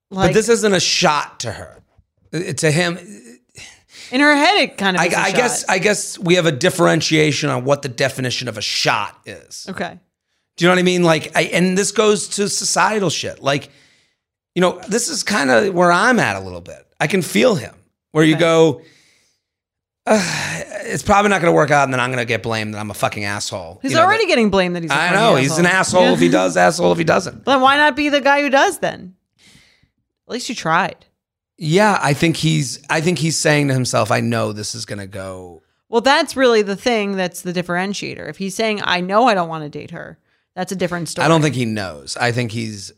Like, 0.09 0.29
but 0.29 0.33
this 0.33 0.49
isn't 0.49 0.73
a 0.73 0.79
shot 0.79 1.39
to 1.41 1.51
her. 1.51 1.81
It- 2.31 2.57
To 2.59 2.71
him, 2.71 2.97
in 4.11 4.19
her 4.21 4.35
head, 4.35 4.57
it 4.57 4.77
kind 4.77 4.97
of 4.97 5.01
I, 5.01 5.05
is 5.07 5.13
a 5.13 5.19
I 5.19 5.29
shot. 5.29 5.35
guess 5.37 5.65
I 5.69 5.79
guess 5.79 6.19
we 6.19 6.35
have 6.35 6.45
a 6.45 6.51
differentiation 6.51 7.49
on 7.49 7.63
what 7.65 7.81
the 7.81 7.89
definition 7.89 8.47
of 8.47 8.57
a 8.57 8.61
shot 8.61 9.19
is. 9.25 9.67
Okay. 9.69 9.99
Do 10.57 10.65
you 10.65 10.69
know 10.69 10.73
what 10.75 10.79
I 10.79 10.83
mean? 10.83 11.03
Like, 11.03 11.31
I, 11.35 11.43
and 11.43 11.77
this 11.77 11.91
goes 11.91 12.27
to 12.29 12.49
societal 12.49 13.09
shit. 13.09 13.41
Like, 13.41 13.69
you 14.53 14.61
know, 14.61 14.79
this 14.89 15.07
is 15.09 15.23
kind 15.23 15.49
of 15.49 15.73
where 15.73 15.91
I'm 15.91 16.19
at 16.19 16.35
a 16.35 16.39
little 16.41 16.59
bit. 16.61 16.85
I 16.99 17.07
can 17.07 17.21
feel 17.21 17.55
him 17.55 17.73
where 18.11 18.23
you 18.25 18.35
go, 18.37 18.81
"Ugh, 20.13 20.65
it's 20.85 21.03
probably 21.03 21.29
not 21.29 21.41
going 21.41 21.51
to 21.51 21.55
work 21.55 21.71
out, 21.71 21.83
and 21.85 21.93
then 21.93 21.99
I'm 21.99 22.09
going 22.09 22.19
to 22.19 22.25
get 22.25 22.43
blamed 22.43 22.73
that 22.73 22.79
I'm 22.79 22.91
a 22.91 22.93
fucking 22.93 23.23
asshole. 23.23 23.79
He's 23.81 23.91
You 23.91 23.97
know, 23.97 24.03
already 24.03 24.25
that- 24.25 24.29
getting 24.29 24.49
blamed 24.49 24.75
that 24.75 24.83
he's 24.83 24.91
a 24.91 24.95
I 24.95 25.11
know 25.13 25.35
he's 25.35 25.57
an 25.57 25.65
asshole 25.65 26.03
Yeah. 26.03 26.13
if 26.13 26.19
he 26.19 26.29
does, 26.29 26.57
asshole 26.57 26.91
if 26.91 26.97
he 26.97 27.03
doesn't. 27.03 27.45
Then 27.45 27.61
why 27.61 27.77
not 27.77 27.95
be 27.95 28.09
the 28.09 28.21
guy 28.21 28.41
who 28.41 28.49
does 28.49 28.79
then? 28.79 29.15
At 30.27 30.33
least 30.33 30.49
you 30.49 30.55
tried. 30.55 31.05
Yeah, 31.57 31.99
I 32.01 32.13
think 32.13 32.37
he's. 32.37 32.79
I 32.89 33.01
think 33.01 33.19
he's 33.19 33.37
saying 33.37 33.67
to 33.67 33.73
himself, 33.73 34.09
"I 34.11 34.19
know 34.19 34.51
this 34.53 34.73
is 34.73 34.85
going 34.85 34.99
to 34.99 35.07
go." 35.07 35.61
Well, 35.89 36.01
that's 36.01 36.35
really 36.37 36.61
the 36.61 36.75
thing 36.77 37.15
that's 37.17 37.41
the 37.41 37.51
differentiator. 37.53 38.27
If 38.29 38.37
he's 38.37 38.55
saying, 38.55 38.79
I 38.83 39.01
know 39.01 39.25
I 39.27 39.33
don't 39.33 39.49
want 39.49 39.63
to 39.65 39.69
date 39.69 39.91
her, 39.91 40.17
that's 40.55 40.71
a 40.71 40.75
different 40.75 41.09
story. 41.09 41.25
I 41.25 41.27
don't 41.27 41.41
think 41.41 41.53
he 41.55 41.65
knows. 41.65 42.15
I 42.17 42.31
think 42.31 42.51
he's 42.53 42.93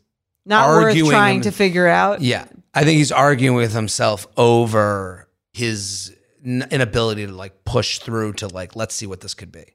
Not 0.46 0.68
worth 0.70 0.84
arguing 0.86 1.10
trying 1.10 1.36
him- 1.38 1.42
to 1.44 1.52
figure 1.52 1.88
out. 1.88 2.22
Yeah, 2.22 2.46
I 2.74 2.84
think 2.84 2.98
he's 3.00 3.12
arguing 3.12 3.58
with 3.58 3.74
himself 3.74 4.28
over 4.38 5.28
his 5.54 6.16
inability 6.44 7.26
to 7.26 7.32
like 7.32 7.66
push 7.66 8.00
through 8.00 8.34
to 8.34 8.48
like 8.48 8.76
let's 8.76 8.94
see 8.94 9.08
what 9.08 9.22
this 9.22 9.34
could 9.34 9.52
be. 9.52 9.66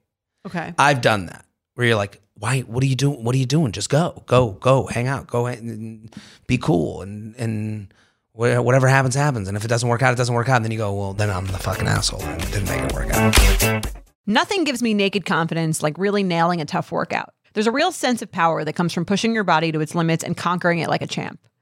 Okay. 0.46 0.72
I've 0.78 1.00
done 1.00 1.26
that 1.26 1.44
where 1.74 1.86
you're 1.86 1.96
like, 1.96 2.20
why? 2.34 2.60
What 2.60 2.82
are 2.82 2.86
you 2.86 2.96
doing? 2.96 3.24
What 3.24 3.34
are 3.34 3.38
you 3.38 3.46
doing? 3.46 3.72
Just 3.72 3.90
go, 3.90 4.22
go, 4.26 4.52
go, 4.52 4.86
hang 4.86 5.06
out, 5.06 5.26
go, 5.26 5.46
and 5.46 6.14
be 6.46 6.58
cool, 6.58 7.02
and 7.02 7.34
and 7.36 7.92
whatever 8.32 8.86
happens, 8.86 9.14
happens. 9.14 9.48
And 9.48 9.56
if 9.56 9.64
it 9.64 9.68
doesn't 9.68 9.88
work 9.88 10.00
out, 10.02 10.12
it 10.12 10.16
doesn't 10.16 10.34
work 10.34 10.48
out. 10.48 10.56
And 10.56 10.64
then 10.64 10.72
you 10.72 10.78
go, 10.78 10.92
well, 10.92 11.12
then 11.12 11.28
I'm 11.28 11.46
the 11.46 11.58
fucking 11.58 11.88
asshole 11.88 12.22
and 12.22 12.40
didn't 12.52 12.68
make 12.68 12.82
it 12.82 12.92
work 12.92 13.10
out. 13.12 13.86
Nothing 14.26 14.62
gives 14.64 14.82
me 14.82 14.94
naked 14.94 15.24
confidence 15.24 15.82
like 15.82 15.98
really 15.98 16.22
nailing 16.22 16.60
a 16.60 16.64
tough 16.64 16.92
workout. 16.92 17.34
There's 17.54 17.66
a 17.66 17.72
real 17.72 17.90
sense 17.90 18.22
of 18.22 18.30
power 18.30 18.64
that 18.64 18.74
comes 18.74 18.92
from 18.92 19.04
pushing 19.04 19.34
your 19.34 19.42
body 19.42 19.72
to 19.72 19.80
its 19.80 19.94
limits 19.94 20.22
and 20.22 20.36
conquering 20.36 20.78
it 20.78 20.88
like 20.88 21.02
a 21.02 21.06
champ. 21.06 21.40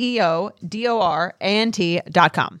E 0.00 0.20
O 0.20 0.50
D 0.66 0.88
O 0.88 1.00
R 1.00 1.34
A 1.40 1.46
N 1.46 1.70
T.com. 1.70 2.60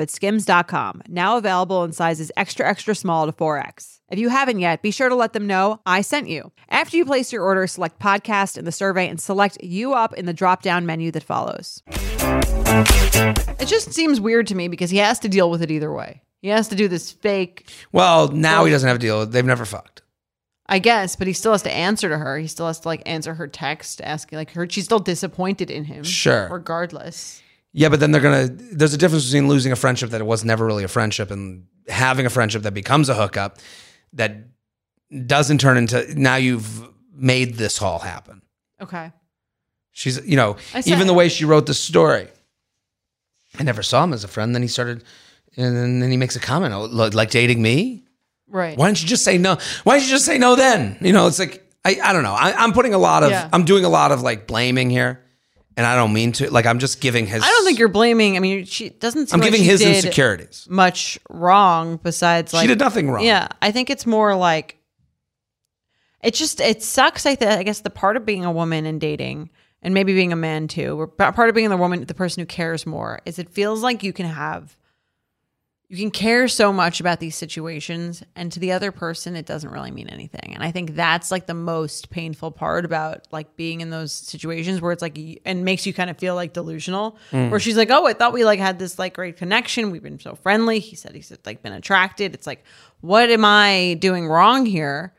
at 0.00 0.10
skims.com, 0.10 1.02
now 1.08 1.36
available 1.36 1.84
in 1.84 1.92
sizes 1.92 2.30
extra, 2.36 2.66
extra 2.68 2.94
small 2.94 3.26
to 3.26 3.32
4X. 3.32 4.00
If 4.10 4.18
you 4.18 4.28
haven't 4.28 4.58
yet, 4.60 4.82
be 4.82 4.90
sure 4.90 5.08
to 5.08 5.14
let 5.14 5.32
them 5.32 5.46
know 5.46 5.80
I 5.86 6.02
sent 6.02 6.28
you. 6.28 6.52
After 6.68 6.96
you 6.96 7.04
place 7.04 7.32
your 7.32 7.42
order, 7.42 7.66
select 7.66 7.98
podcast 7.98 8.56
in 8.58 8.64
the 8.64 8.72
survey 8.72 9.08
and 9.08 9.20
select 9.20 9.62
you 9.62 9.94
up 9.94 10.12
in 10.14 10.26
the 10.26 10.32
drop 10.34 10.62
down 10.62 10.86
menu 10.86 11.10
that 11.12 11.22
follows. 11.22 11.82
It 13.58 13.66
just 13.66 13.92
seems 13.92 14.20
weird 14.20 14.46
to 14.48 14.54
me 14.54 14.68
because 14.68 14.90
he 14.90 14.98
has 14.98 15.18
to 15.20 15.28
deal 15.28 15.50
with 15.50 15.62
it 15.62 15.70
either 15.70 15.92
way. 15.92 16.22
He 16.42 16.48
has 16.48 16.68
to 16.68 16.76
do 16.76 16.88
this 16.88 17.10
fake, 17.10 17.70
Well, 17.92 18.28
now 18.28 18.64
he 18.64 18.70
doesn't 18.70 18.86
have 18.86 18.98
to 18.98 19.06
deal. 19.06 19.20
with 19.20 19.28
it. 19.28 19.32
They've 19.32 19.44
never 19.44 19.64
fucked. 19.64 20.02
I 20.66 20.78
guess, 20.78 21.14
but 21.16 21.26
he 21.26 21.32
still 21.34 21.52
has 21.52 21.62
to 21.62 21.72
answer 21.72 22.08
to 22.08 22.16
her. 22.18 22.38
He 22.38 22.46
still 22.46 22.66
has 22.66 22.80
to 22.80 22.88
like 22.88 23.02
answer 23.06 23.34
her 23.34 23.46
text, 23.46 24.00
asking 24.02 24.38
like 24.38 24.50
her. 24.52 24.66
She's 24.68 24.84
still 24.84 24.98
disappointed 24.98 25.70
in 25.70 25.84
him. 25.84 26.04
Sure. 26.04 26.48
Regardless. 26.50 27.42
Yeah, 27.76 27.88
but 27.88 27.98
then 27.98 28.12
they're 28.12 28.20
gonna. 28.22 28.46
There's 28.48 28.94
a 28.94 28.96
difference 28.98 29.24
between 29.26 29.48
losing 29.48 29.72
a 29.72 29.76
friendship 29.76 30.10
that 30.10 30.20
it 30.20 30.24
was 30.24 30.44
never 30.44 30.64
really 30.64 30.84
a 30.84 30.88
friendship 30.88 31.32
and 31.32 31.66
having 31.88 32.24
a 32.24 32.30
friendship 32.30 32.62
that 32.62 32.72
becomes 32.72 33.08
a 33.08 33.14
hookup 33.14 33.58
that 34.12 34.36
doesn't 35.26 35.58
turn 35.58 35.76
into 35.76 36.18
now 36.18 36.36
you've 36.36 36.88
made 37.12 37.54
this 37.54 37.82
all 37.82 37.98
happen. 37.98 38.42
Okay. 38.80 39.10
She's, 39.90 40.24
you 40.26 40.36
know, 40.36 40.56
said- 40.70 40.86
even 40.86 41.06
the 41.08 41.14
way 41.14 41.28
she 41.28 41.44
wrote 41.44 41.66
the 41.66 41.74
story. 41.74 42.28
I 43.58 43.62
never 43.64 43.82
saw 43.82 44.02
him 44.04 44.12
as 44.12 44.24
a 44.24 44.28
friend. 44.28 44.54
Then 44.54 44.62
he 44.62 44.68
started, 44.68 45.04
and 45.56 46.02
then 46.02 46.10
he 46.10 46.16
makes 46.16 46.36
a 46.36 46.40
comment 46.40 46.72
oh, 46.74 46.84
like 46.86 47.30
dating 47.30 47.60
me. 47.60 48.04
Right. 48.48 48.76
Why 48.78 48.86
didn't 48.86 49.02
you 49.02 49.08
just 49.08 49.24
say 49.24 49.36
no? 49.38 49.58
Why 49.82 49.94
didn't 49.94 50.08
you 50.08 50.14
just 50.14 50.26
say 50.26 50.38
no 50.38 50.54
then? 50.54 50.96
You 51.00 51.12
know, 51.12 51.26
it's 51.26 51.38
like 51.40 51.68
I, 51.84 51.98
I 52.02 52.12
don't 52.12 52.22
know. 52.22 52.32
I, 52.34 52.52
I'm 52.52 52.72
putting 52.72 52.94
a 52.94 52.98
lot 52.98 53.24
of 53.24 53.30
Yeah. 53.30 53.48
I'm 53.52 53.64
doing 53.64 53.84
a 53.84 53.88
lot 53.88 54.12
of 54.12 54.22
like 54.22 54.46
blaming 54.46 54.90
here, 54.90 55.23
and 55.76 55.86
I 55.86 55.96
don't 55.96 56.12
mean 56.12 56.32
to. 56.32 56.50
Like 56.50 56.66
I'm 56.66 56.78
just 56.78 57.00
giving 57.00 57.26
his. 57.26 57.42
I 57.42 57.46
don't 57.46 57.64
think 57.64 57.78
you're 57.78 57.88
blaming. 57.88 58.36
I 58.36 58.40
mean, 58.40 58.64
she 58.64 58.90
doesn't. 58.90 59.28
Seem 59.28 59.34
I'm 59.34 59.40
like 59.40 59.50
giving 59.50 59.64
she 59.64 59.70
his 59.70 59.80
did 59.80 59.96
insecurities. 59.96 60.66
Much 60.70 61.18
wrong 61.30 61.98
besides 62.02 62.52
like 62.52 62.62
she 62.62 62.68
did 62.68 62.78
nothing 62.78 63.10
wrong. 63.10 63.24
Yeah, 63.24 63.48
I 63.60 63.72
think 63.72 63.90
it's 63.90 64.06
more 64.06 64.34
like 64.34 64.78
it 66.22 66.34
just 66.34 66.60
it 66.60 66.82
sucks. 66.82 67.26
I, 67.26 67.34
th- 67.34 67.50
I 67.50 67.62
guess 67.62 67.80
the 67.80 67.90
part 67.90 68.16
of 68.16 68.24
being 68.24 68.44
a 68.44 68.52
woman 68.52 68.86
and 68.86 69.00
dating, 69.00 69.50
and 69.82 69.94
maybe 69.94 70.14
being 70.14 70.32
a 70.32 70.36
man 70.36 70.68
too, 70.68 70.98
or 70.98 71.06
part 71.06 71.48
of 71.48 71.54
being 71.54 71.68
the 71.70 71.76
woman, 71.76 72.04
the 72.04 72.14
person 72.14 72.40
who 72.40 72.46
cares 72.46 72.86
more, 72.86 73.20
is 73.26 73.38
it 73.38 73.50
feels 73.50 73.82
like 73.82 74.02
you 74.02 74.12
can 74.12 74.26
have, 74.26 74.76
you 75.94 76.02
can 76.02 76.10
care 76.10 76.48
so 76.48 76.72
much 76.72 76.98
about 76.98 77.20
these 77.20 77.36
situations, 77.36 78.22
and 78.34 78.50
to 78.52 78.58
the 78.58 78.72
other 78.72 78.90
person, 78.90 79.36
it 79.36 79.46
doesn't 79.46 79.70
really 79.70 79.90
mean 79.90 80.08
anything. 80.08 80.52
And 80.54 80.62
I 80.62 80.70
think 80.70 80.94
that's 80.96 81.30
like 81.30 81.46
the 81.46 81.54
most 81.54 82.10
painful 82.10 82.50
part 82.50 82.84
about 82.84 83.26
like 83.30 83.54
being 83.54 83.80
in 83.80 83.90
those 83.90 84.12
situations 84.12 84.80
where 84.80 84.92
it's 84.92 85.02
like 85.02 85.18
and 85.44 85.64
makes 85.64 85.86
you 85.86 85.94
kind 85.94 86.10
of 86.10 86.18
feel 86.18 86.34
like 86.34 86.52
delusional. 86.52 87.16
Mm. 87.30 87.50
Where 87.50 87.60
she's 87.60 87.76
like, 87.76 87.90
"Oh, 87.90 88.06
I 88.06 88.12
thought 88.12 88.32
we 88.32 88.44
like 88.44 88.58
had 88.58 88.78
this 88.78 88.98
like 88.98 89.14
great 89.14 89.36
connection. 89.36 89.90
We've 89.90 90.02
been 90.02 90.18
so 90.18 90.34
friendly." 90.34 90.80
He 90.80 90.96
said 90.96 91.14
he's 91.14 91.32
like 91.46 91.62
been 91.62 91.72
attracted. 91.72 92.34
It's 92.34 92.46
like, 92.46 92.64
what 93.00 93.30
am 93.30 93.44
I 93.44 93.96
doing 94.00 94.26
wrong 94.26 94.66
here? 94.66 95.14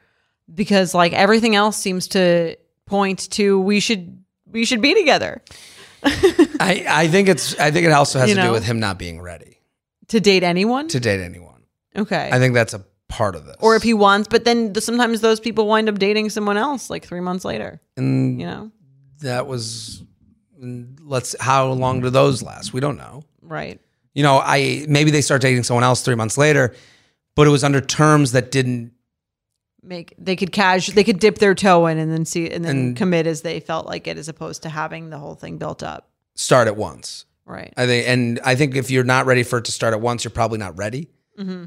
Because 0.53 0.93
like 0.93 1.13
everything 1.13 1.55
else 1.55 1.77
seems 1.77 2.07
to 2.09 2.57
point 2.85 3.31
to 3.31 3.59
we 3.59 3.79
should 3.79 4.23
we 4.51 4.65
should 4.65 4.81
be 4.81 4.93
together 4.93 5.41
I, 6.59 6.85
I 6.88 7.07
think 7.07 7.29
it's. 7.29 7.57
I 7.59 7.71
think 7.71 7.88
it 7.88 7.91
also 7.91 8.19
has 8.19 8.29
You 8.29 8.35
to 8.35 8.41
know? 8.41 8.47
do 8.49 8.53
with 8.53 8.63
him 8.63 8.79
not 8.79 8.99
being 8.99 9.19
ready 9.21 9.54
to 10.09 10.19
date 10.19 10.43
anyone. 10.43 10.87
to 10.89 10.99
date 10.99 11.21
anyone. 11.21 11.63
okay. 11.95 12.29
I 12.31 12.39
think 12.39 12.53
that's 12.53 12.73
a 12.73 12.83
part 13.07 13.35
of 13.35 13.45
this. 13.45 13.55
or 13.59 13.75
if 13.75 13.83
he 13.83 13.93
wants, 13.93 14.27
but 14.27 14.45
then 14.45 14.73
the, 14.73 14.81
sometimes 14.81 15.21
those 15.21 15.39
people 15.39 15.67
wind 15.67 15.89
up 15.89 15.99
dating 15.99 16.29
someone 16.29 16.57
else 16.57 16.89
like 16.89 17.05
three 17.05 17.21
months 17.21 17.45
later. 17.45 17.79
and 17.97 18.39
You 18.39 18.45
know, 18.47 18.71
that 19.19 19.47
was. 19.47 20.03
Let's. 20.57 21.35
How 21.39 21.67
long 21.71 22.01
do 22.01 22.09
those 22.09 22.41
last? 22.41 22.73
We 22.73 22.79
don't 22.79 22.97
know. 22.97 23.23
right? 23.41 23.79
you 24.13 24.23
know, 24.23 24.39
I 24.43 24.85
maybe 24.87 25.11
they 25.11 25.21
start 25.21 25.41
dating 25.41 25.63
someone 25.63 25.83
else 25.83 26.01
three 26.01 26.15
months 26.15 26.37
later, 26.37 26.73
but 27.35 27.45
it 27.45 27.49
was 27.49 27.63
under 27.63 27.81
terms 27.81 28.31
that 28.31 28.49
didn't. 28.51 28.93
Make 29.83 30.15
they 30.17 30.35
could 30.35 30.51
cash 30.51 30.87
they 30.87 31.03
could 31.03 31.19
dip 31.19 31.37
their 31.37 31.53
toe 31.53 31.85
in 31.85 31.99
and 31.99 32.11
then 32.11 32.25
see 32.25 32.49
and 32.49 32.65
then 32.65 32.95
commit 32.95 33.27
as 33.27 33.41
they 33.43 33.59
felt 33.59 33.85
like 33.85 34.07
it, 34.07 34.17
as 34.17 34.27
opposed 34.27 34.63
to 34.63 34.69
having 34.69 35.11
the 35.11 35.19
whole 35.19 35.35
thing 35.35 35.57
built 35.59 35.83
up. 35.83 36.09
start 36.33 36.67
at 36.67 36.75
once. 36.75 37.25
Right. 37.45 37.73
I 37.77 37.86
think, 37.86 38.08
and 38.08 38.39
I 38.43 38.55
think 38.55 38.75
if 38.75 38.89
you're 38.89 39.03
not 39.03 39.25
ready 39.25 39.43
for 39.43 39.60
it 39.60 39.65
to 39.65 39.71
start 39.71 39.93
at 39.93 40.01
once, 40.01 40.23
you're 40.23 40.31
probably 40.31 40.58
not 40.58 40.77
ready. 40.77 41.10
Mm-hmm. 41.38 41.65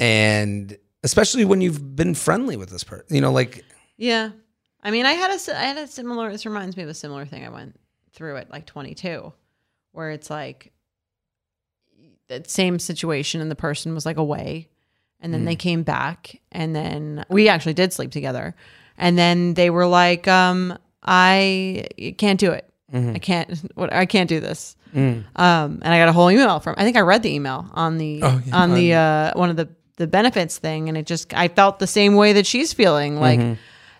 And 0.00 0.78
especially 1.04 1.44
when 1.44 1.60
you've 1.60 1.94
been 1.94 2.14
friendly 2.14 2.56
with 2.56 2.70
this 2.70 2.82
person, 2.84 3.14
you 3.14 3.20
know, 3.20 3.32
like 3.32 3.64
Yeah. 3.96 4.30
I 4.82 4.90
mean, 4.90 5.06
I 5.06 5.12
had 5.12 5.30
a, 5.30 5.58
I 5.58 5.64
had 5.64 5.78
a 5.78 5.86
similar, 5.86 6.30
this 6.32 6.44
reminds 6.44 6.76
me 6.76 6.82
of 6.82 6.88
a 6.88 6.94
similar 6.94 7.24
thing 7.24 7.44
I 7.44 7.50
went 7.50 7.78
through 8.12 8.36
at 8.38 8.50
like 8.50 8.66
22, 8.66 9.32
where 9.92 10.10
it's 10.10 10.28
like 10.28 10.72
that 12.28 12.50
same 12.50 12.80
situation 12.80 13.40
and 13.40 13.50
the 13.50 13.56
person 13.56 13.94
was 13.94 14.04
like 14.04 14.16
away 14.16 14.68
and 15.20 15.32
then 15.32 15.44
they 15.44 15.54
came 15.54 15.84
back 15.84 16.40
and 16.50 16.74
then 16.74 17.24
we 17.28 17.48
actually 17.48 17.74
did 17.74 17.92
sleep 17.92 18.10
together. 18.10 18.56
And 18.98 19.16
then 19.16 19.54
they 19.54 19.70
were 19.70 19.86
like, 19.86 20.26
um, 20.26 20.76
I 21.02 21.86
can't 22.18 22.40
do 22.40 22.50
it. 22.50 22.68
I 22.92 23.18
can't, 23.18 23.50
what, 23.74 23.92
I 23.92 24.06
can't 24.06 24.28
do 24.28 24.40
this. 24.40 24.76
Um, 24.94 25.20
and 25.36 25.84
I 25.84 25.98
got 25.98 26.08
a 26.08 26.12
whole 26.12 26.30
email 26.30 26.60
from, 26.60 26.74
I 26.78 26.84
think 26.84 26.96
I 26.96 27.00
read 27.00 27.22
the 27.22 27.34
email 27.34 27.68
on 27.72 27.98
the, 27.98 28.20
Oh, 28.22 28.40
yeah. 28.44 28.56
on 28.56 28.74
the, 28.74 28.94
uh, 28.94 29.32
one 29.38 29.50
of 29.50 29.56
the, 29.56 29.68
the 29.96 30.06
benefits 30.06 30.58
thing. 30.58 30.88
And 30.88 30.98
it 30.98 31.06
just, 31.06 31.32
I 31.34 31.48
felt 31.48 31.78
the 31.78 31.86
same 31.86 32.14
way 32.16 32.34
that 32.34 32.46
she's 32.46 32.72
feeling 32.72 33.16
like, 33.18 33.40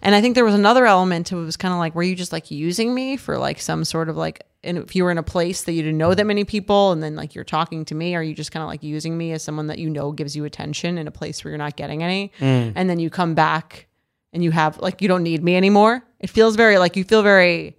and 0.04 0.14
I 0.16 0.20
think 0.20 0.34
there 0.34 0.44
was 0.44 0.54
another 0.54 0.84
element 0.86 1.28
to 1.28 1.38
it 1.40 1.44
was 1.44 1.56
kind 1.56 1.72
of 1.72 1.78
like, 1.78 1.94
were 1.94 2.02
you 2.02 2.14
just 2.16 2.32
like 2.32 2.50
using 2.50 2.94
me 2.94 3.16
for 3.16 3.38
like 3.38 3.60
some 3.60 3.84
sort 3.84 4.08
of 4.08 4.16
like 4.16 4.42
and 4.64 4.78
if 4.78 4.94
you 4.94 5.02
were 5.02 5.10
in 5.10 5.18
a 5.18 5.22
place 5.24 5.64
that 5.64 5.72
you 5.72 5.82
didn't 5.82 5.98
know 5.98 6.14
that 6.14 6.24
many 6.24 6.44
people 6.44 6.92
and 6.92 7.02
then 7.02 7.16
like 7.16 7.34
you're 7.34 7.42
talking 7.44 7.84
to 7.86 7.94
me, 7.96 8.14
are 8.14 8.22
you 8.22 8.32
just 8.32 8.52
kind 8.52 8.62
of 8.62 8.68
like 8.68 8.82
using 8.82 9.16
me 9.18 9.32
as 9.32 9.42
someone 9.42 9.66
that 9.68 9.78
you 9.78 9.90
know 9.90 10.12
gives 10.12 10.36
you 10.36 10.44
attention 10.44 10.98
in 10.98 11.08
a 11.08 11.10
place 11.10 11.42
where 11.44 11.50
you're 11.50 11.58
not 11.58 11.74
getting 11.76 12.02
any? 12.04 12.30
And 12.76 12.88
then 12.88 12.98
you 13.00 13.10
come 13.10 13.34
back 13.34 13.86
and 14.32 14.44
you 14.44 14.50
have 14.52 14.78
like 14.78 15.02
you 15.02 15.08
don't 15.08 15.22
need 15.24 15.42
me 15.42 15.56
anymore. 15.56 16.04
It 16.20 16.30
feels 16.30 16.54
very 16.56 16.78
like 16.78 16.96
you 16.96 17.02
feel 17.04 17.22
very 17.22 17.76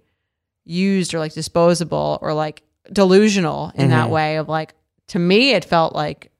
used 0.64 1.14
or 1.14 1.18
like 1.18 1.34
disposable 1.34 2.18
or 2.22 2.34
like 2.34 2.62
delusional 2.92 3.72
in 3.74 3.90
that 3.90 4.04
mm-hmm. 4.04 4.12
way 4.12 4.36
of 4.36 4.48
like 4.48 4.74
to 5.08 5.18
me 5.18 5.52
it 5.52 5.64
felt 5.64 5.94
like 5.94 6.30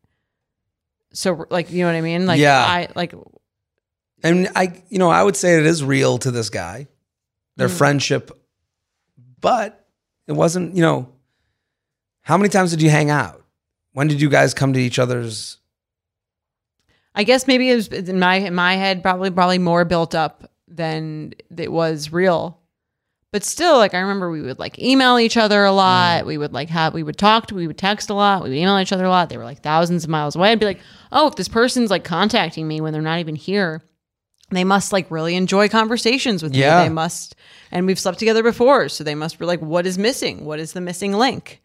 so 1.14 1.46
like 1.50 1.70
you 1.70 1.80
know 1.80 1.86
what 1.86 1.96
I 1.96 2.00
mean? 2.00 2.26
Like 2.26 2.40
Yeah. 2.40 2.58
I 2.58 2.88
like 2.94 3.14
And 4.22 4.48
I, 4.54 4.82
you 4.88 4.98
know, 4.98 5.10
I 5.10 5.22
would 5.22 5.36
say 5.36 5.58
it 5.58 5.66
is 5.66 5.84
real 5.84 6.18
to 6.18 6.30
this 6.30 6.50
guy, 6.50 6.88
their 7.56 7.68
mm. 7.68 7.76
friendship, 7.76 8.30
but 9.40 9.86
it 10.26 10.32
wasn't, 10.32 10.74
you 10.74 10.82
know, 10.82 11.08
how 12.22 12.36
many 12.36 12.48
times 12.48 12.70
did 12.70 12.82
you 12.82 12.90
hang 12.90 13.10
out? 13.10 13.42
When 13.92 14.08
did 14.08 14.20
you 14.20 14.28
guys 14.28 14.54
come 14.54 14.72
to 14.72 14.80
each 14.80 14.98
other's? 14.98 15.58
I 17.14 17.22
guess 17.22 17.46
maybe 17.46 17.70
it 17.70 17.76
was 17.76 17.88
in 17.88 18.18
my 18.18 18.36
in 18.36 18.54
my 18.54 18.74
head 18.74 19.02
probably 19.02 19.30
probably 19.30 19.58
more 19.58 19.84
built 19.84 20.14
up 20.14 20.50
than 20.66 21.34
it 21.56 21.70
was 21.70 22.10
real. 22.10 22.58
But 23.34 23.42
still, 23.42 23.78
like 23.78 23.94
I 23.94 23.98
remember 23.98 24.30
we 24.30 24.42
would 24.42 24.60
like 24.60 24.78
email 24.78 25.18
each 25.18 25.36
other 25.36 25.64
a 25.64 25.72
lot. 25.72 26.22
Mm. 26.22 26.26
We 26.26 26.38
would 26.38 26.52
like 26.52 26.68
have 26.68 26.94
we 26.94 27.02
would 27.02 27.18
talk, 27.18 27.50
we 27.50 27.66
would 27.66 27.76
text 27.76 28.08
a 28.08 28.14
lot, 28.14 28.44
we 28.44 28.50
would 28.50 28.56
email 28.56 28.78
each 28.78 28.92
other 28.92 29.06
a 29.06 29.08
lot. 29.10 29.28
They 29.28 29.36
were 29.36 29.42
like 29.42 29.60
thousands 29.60 30.04
of 30.04 30.10
miles 30.10 30.36
away. 30.36 30.52
I'd 30.52 30.60
be 30.60 30.66
like, 30.66 30.78
oh, 31.10 31.26
if 31.26 31.34
this 31.34 31.48
person's 31.48 31.90
like 31.90 32.04
contacting 32.04 32.68
me 32.68 32.80
when 32.80 32.92
they're 32.92 33.02
not 33.02 33.18
even 33.18 33.34
here, 33.34 33.82
they 34.52 34.62
must 34.62 34.92
like 34.92 35.10
really 35.10 35.34
enjoy 35.34 35.68
conversations 35.68 36.44
with 36.44 36.54
Yeah. 36.54 36.78
me. 36.78 36.84
They 36.84 36.94
must 36.94 37.34
and 37.72 37.86
we've 37.86 37.98
slept 37.98 38.20
together 38.20 38.44
before, 38.44 38.88
so 38.88 39.02
they 39.02 39.16
must 39.16 39.36
be 39.40 39.46
like, 39.46 39.60
what 39.60 39.84
is 39.84 39.98
missing? 39.98 40.44
What 40.44 40.60
is 40.60 40.72
the 40.72 40.80
missing 40.80 41.12
link? 41.12 41.60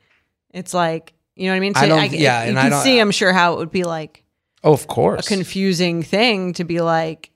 It's 0.52 0.74
like 0.74 1.14
you 1.36 1.46
know 1.46 1.52
what 1.52 1.58
I 1.58 1.60
mean? 1.60 1.74
I 1.76 1.88
don't- 1.88 2.12
yeah, 2.14 2.46
you 2.46 2.50
and 2.50 2.58
I 2.58 2.64
can 2.64 2.72
don't- 2.72 2.82
see, 2.84 2.98
I'm 2.98 3.12
sure 3.12 3.32
how 3.32 3.54
it 3.54 3.58
would 3.58 3.72
be 3.72 3.84
like 3.84 4.24
Oh, 4.64 4.74
of 4.74 4.88
course. 4.88 5.24
a 5.24 5.30
confusing 5.30 6.02
thing 6.02 6.54
to 6.54 6.64
be 6.64 6.82
like 6.82 7.30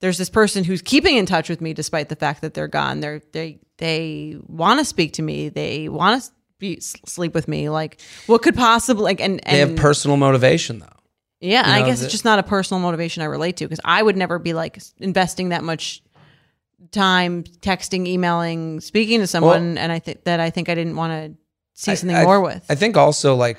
there's 0.00 0.18
this 0.18 0.30
person 0.30 0.64
who's 0.64 0.82
keeping 0.82 1.16
in 1.16 1.26
touch 1.26 1.48
with 1.48 1.60
me 1.60 1.72
despite 1.72 2.08
the 2.08 2.16
fact 2.16 2.40
that 2.42 2.54
they're 2.54 2.68
gone 2.68 3.00
they're 3.00 3.20
they 3.32 3.58
they 3.78 4.36
want 4.46 4.78
to 4.78 4.84
speak 4.84 5.12
to 5.14 5.22
me 5.22 5.48
they 5.48 5.88
want 5.88 6.22
to 6.22 6.30
be, 6.58 6.78
sleep 6.80 7.34
with 7.34 7.48
me 7.48 7.68
like 7.70 8.00
what 8.26 8.42
could 8.42 8.54
possibly 8.54 9.02
like 9.04 9.20
and, 9.20 9.40
and 9.46 9.54
they 9.56 9.60
have 9.60 9.76
personal 9.76 10.16
motivation, 10.18 10.78
though. 10.80 10.86
yeah 11.40 11.66
you 11.66 11.82
i 11.82 11.86
guess 11.86 12.02
it's 12.02 12.12
just 12.12 12.24
not 12.24 12.38
a 12.38 12.42
personal 12.42 12.80
motivation 12.82 13.22
i 13.22 13.26
relate 13.26 13.56
to 13.56 13.64
because 13.64 13.80
i 13.84 14.02
would 14.02 14.16
never 14.16 14.38
be 14.38 14.52
like 14.52 14.78
investing 14.98 15.50
that 15.50 15.64
much 15.64 16.02
time 16.90 17.44
texting 17.44 18.06
emailing 18.06 18.80
speaking 18.80 19.20
to 19.20 19.26
someone 19.26 19.78
and 19.78 19.90
i 19.90 19.98
think 19.98 20.24
that 20.24 20.40
i 20.40 20.50
think 20.50 20.68
i 20.68 20.74
didn't 20.74 20.96
want 20.96 21.12
to 21.12 21.38
see 21.72 21.96
something 21.96 22.16
I- 22.16 22.24
more 22.24 22.40
with 22.40 22.64
I 22.68 22.74
think 22.74 22.96
also 22.96 23.34
like 23.36 23.58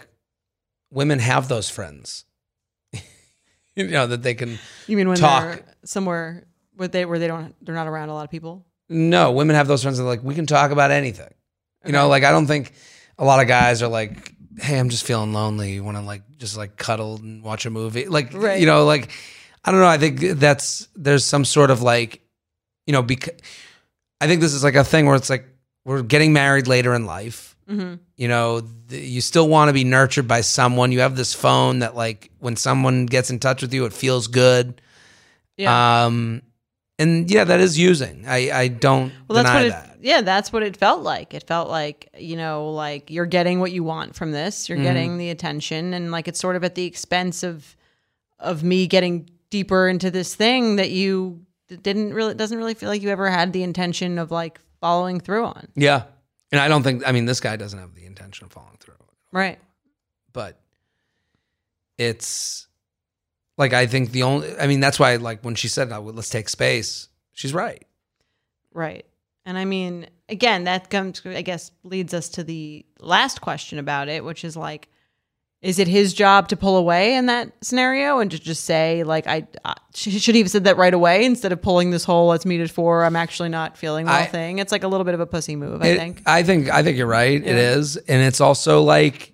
women 0.92 1.20
have 1.20 1.48
those 1.48 1.70
friends, 1.70 2.26
you 3.76 3.88
know, 3.88 4.06
that 4.08 4.22
they 4.22 4.36
can. 4.36 4.60
you 4.88 4.98
mean 4.98 5.08
when 5.10 5.18
talk. 5.18 5.64
Somewhere 5.86 6.46
where 6.76 6.88
they 6.88 7.06
where 7.06 7.20
they 7.20 7.28
don't 7.28 7.56
they're 7.66 7.76
not 7.76 7.88
around 7.88 8.10
a 8.10 8.14
lot 8.14 8.24
of 8.24 8.30
people 8.32 8.66
No, 8.90 9.32
women 9.32 9.56
have 9.56 9.68
those 9.68 9.82
friends 9.84 9.98
that 9.98 10.04
are 10.04 10.08
like 10.08 10.24
we 10.24 10.36
can 10.36 10.46
talk 10.46 10.72
about 10.72 10.92
anything. 10.92 11.34
You 11.86 11.92
know, 11.94 12.08
like 12.08 12.24
I 12.24 12.32
don't 12.32 12.46
think 12.48 12.74
a 13.18 13.26
lot 13.26 13.40
of 13.42 13.48
guys 13.48 13.82
are 13.82 13.88
like, 13.88 14.34
"Hey, 14.60 14.78
I'm 14.78 14.90
just 14.90 15.04
feeling 15.06 15.34
lonely. 15.34 15.74
You 15.74 15.84
want 15.84 15.98
to 15.98 16.04
like 16.04 16.22
just 16.38 16.56
like 16.58 16.78
cuddle 16.78 17.16
and 17.18 17.42
watch 17.44 17.66
a 17.66 17.70
movie?" 17.70 18.08
Like, 18.08 18.34
Right. 18.34 18.60
you 18.60 18.66
know, 18.68 18.86
like 18.86 19.10
I 19.66 19.72
don't 19.72 19.80
know. 19.80 19.88
I 19.88 19.98
think 19.98 20.20
that's 20.40 20.88
there's 20.96 21.24
some 21.26 21.46
sort 21.46 21.72
of 21.72 21.82
like, 21.82 22.22
you 22.86 22.94
know, 22.94 23.02
because 23.02 23.34
I 24.20 24.28
think 24.28 24.42
this 24.42 24.54
is 24.54 24.64
like 24.64 24.76
a 24.76 24.84
thing 24.84 25.06
where 25.08 25.16
it's 25.16 25.30
like 25.30 25.46
we're 25.86 26.04
getting 26.04 26.34
married 26.34 26.68
later 26.68 26.94
in 26.94 27.06
life. 27.06 27.56
Mm-hmm. 27.70 27.96
You 28.18 28.28
know, 28.28 28.62
you 28.90 29.22
still 29.22 29.48
want 29.48 29.70
to 29.70 29.74
be 29.74 29.84
nurtured 29.84 30.28
by 30.28 30.42
someone. 30.42 30.92
You 30.92 31.00
have 31.00 31.16
this 31.16 31.34
phone 31.34 31.80
that 31.80 31.96
like 31.96 32.30
when 32.40 32.56
someone 32.58 33.06
gets 33.06 33.30
in 33.32 33.40
touch 33.40 33.62
with 33.62 33.74
you, 33.74 33.86
it 33.86 33.94
feels 33.94 34.28
good. 34.28 34.81
Yeah 35.62 36.06
Um, 36.06 36.42
and 37.00 37.32
yeah, 37.32 37.46
that 37.46 37.60
is 37.60 37.80
using. 37.80 38.26
I 38.28 38.40
I 38.64 38.68
don't 38.68 39.12
Well, 39.28 39.44
that's 39.44 39.54
what 39.56 39.66
it. 39.66 39.70
that. 39.70 39.98
Yeah, 40.02 40.22
that's 40.22 40.52
what 40.54 40.64
it 40.64 40.78
felt 40.78 41.02
like. 41.02 41.34
It 41.34 41.48
felt 41.48 41.70
like 41.70 42.10
you 42.18 42.36
know, 42.36 42.72
like 42.72 43.10
you're 43.10 43.26
getting 43.38 43.60
what 43.60 43.72
you 43.72 43.84
want 43.84 44.16
from 44.16 44.32
this. 44.32 44.54
Mm-hmm. 44.56 44.74
You're 44.74 44.84
getting 44.84 45.18
the 45.18 45.30
attention, 45.30 45.94
and 45.94 46.12
like 46.12 46.28
it's 46.28 46.40
sort 46.40 46.56
of 46.56 46.64
at 46.64 46.76
the 46.76 46.86
expense 46.86 47.44
of 47.44 47.76
of 48.40 48.64
me 48.64 48.88
getting 48.88 49.30
deeper 49.50 49.88
into 49.88 50.10
this 50.12 50.36
thing 50.36 50.78
that 50.78 50.90
you 50.92 51.42
didn't 51.84 52.14
really 52.14 52.34
doesn't 52.34 52.58
really 52.58 52.74
feel 52.74 52.90
like 52.90 53.02
you 53.02 53.10
ever 53.10 53.30
had 53.30 53.54
the 53.54 53.64
intention 53.64 54.20
of 54.20 54.30
like 54.32 54.60
following 54.80 55.20
through 55.20 55.46
on. 55.46 55.68
Yeah. 55.76 56.04
And 56.52 56.60
I 56.60 56.68
don't 56.68 56.84
think 56.84 57.08
I 57.08 57.12
mean 57.12 57.26
this 57.26 57.40
guy 57.40 57.56
doesn't 57.56 57.80
have 57.80 57.96
the 57.96 58.06
intention 58.06 58.46
of 58.46 58.52
following 58.52 58.78
through. 58.80 59.02
Right. 59.32 59.60
But 60.34 60.60
it's 61.98 62.68
like 63.62 63.74
I 63.74 63.86
think 63.88 64.12
the 64.12 64.24
only 64.24 64.48
I 64.60 64.68
mean 64.68 64.80
that's 64.82 65.00
why 65.00 65.16
like 65.16 65.42
when 65.46 65.56
she 65.56 65.68
said 65.70 65.92
"Oh, 65.92 66.02
let's 66.02 66.30
take 66.30 66.50
space, 66.50 67.08
she's 67.32 67.54
right. 67.54 67.86
Right. 68.74 69.06
And 69.46 69.58
I 69.58 69.66
mean, 69.66 70.08
again, 70.30 70.66
that 70.66 70.90
comes, 70.90 71.22
I 71.26 71.42
guess, 71.42 71.72
leads 71.84 72.14
us 72.14 72.30
to 72.30 72.44
the 72.44 72.86
last 73.00 73.42
question 73.42 73.80
about 73.80 74.08
it, 74.08 74.24
which 74.24 74.44
is 74.44 74.56
like, 74.56 74.88
is 75.62 75.78
it 75.80 75.88
his 75.88 76.14
job 76.14 76.48
to 76.50 76.56
pull 76.56 76.78
away 76.78 77.16
in 77.16 77.26
that 77.26 77.52
scenario 77.62 78.20
and 78.20 78.30
to 78.32 78.40
just 78.40 78.64
say, 78.66 79.04
like, 79.04 79.26
I, 79.28 79.48
I 79.66 79.74
should 79.96 80.36
he 80.36 80.40
have 80.42 80.50
said 80.50 80.64
that 80.66 80.78
right 80.78 80.94
away 80.94 81.26
instead 81.26 81.52
of 81.52 81.62
pulling 81.62 81.90
this 81.92 82.04
whole 82.04 82.28
"let's 82.28 82.46
meet 82.46 82.62
at 82.62 82.70
four, 82.72 83.04
I'm 83.04 83.16
actually 83.16 83.50
not 83.50 83.78
feeling 83.78 84.06
well" 84.06 84.16
I- 84.16 84.26
thing? 84.26 84.60
It's 84.60 84.72
like 84.72 84.84
a 84.84 84.88
little 84.88 85.06
bit 85.06 85.14
of 85.16 85.20
a 85.20 85.28
pussy 85.28 85.56
move, 85.56 85.82
I 85.82 85.96
think. 85.98 86.22
I 86.26 86.44
think 86.44 86.70
I 86.70 86.82
think 86.84 86.98
you're 86.98 87.08
right. 87.08 87.42
It 87.42 87.46
Yeah. 87.46 87.76
is. 87.78 87.98
And 87.98 88.22
it's 88.24 88.42
also 88.42 88.82
like 88.84 89.31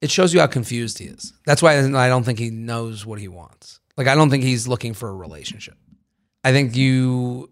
it 0.00 0.10
shows 0.10 0.32
you 0.34 0.40
how 0.40 0.46
confused 0.46 0.98
he 0.98 1.04
is. 1.06 1.32
That's 1.46 1.62
why 1.62 1.78
I 1.78 2.08
don't 2.08 2.24
think 2.24 2.38
he 2.38 2.50
knows 2.50 3.04
what 3.06 3.18
he 3.18 3.28
wants. 3.28 3.80
Like 3.96 4.06
I 4.06 4.14
don't 4.14 4.30
think 4.30 4.44
he's 4.44 4.66
looking 4.66 4.94
for 4.94 5.08
a 5.08 5.14
relationship. 5.14 5.76
I 6.44 6.52
think 6.52 6.74
you 6.76 7.50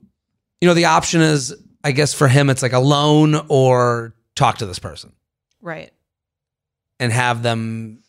you 0.61 0.69
know 0.69 0.75
the 0.75 0.87
option 0.87 1.21
is 1.21 1.55
I 1.85 1.93
guess 1.93 2.15
for 2.15 2.27
him 2.29 2.51
it's 2.51 2.63
like 2.63 2.73
alone 2.73 3.41
or 3.49 4.15
talk 4.35 4.59
to 4.59 4.67
this 4.67 4.79
person 4.79 5.13
Right. 5.61 5.93
and 7.01 7.13
have 7.13 7.43
them 7.43 8.03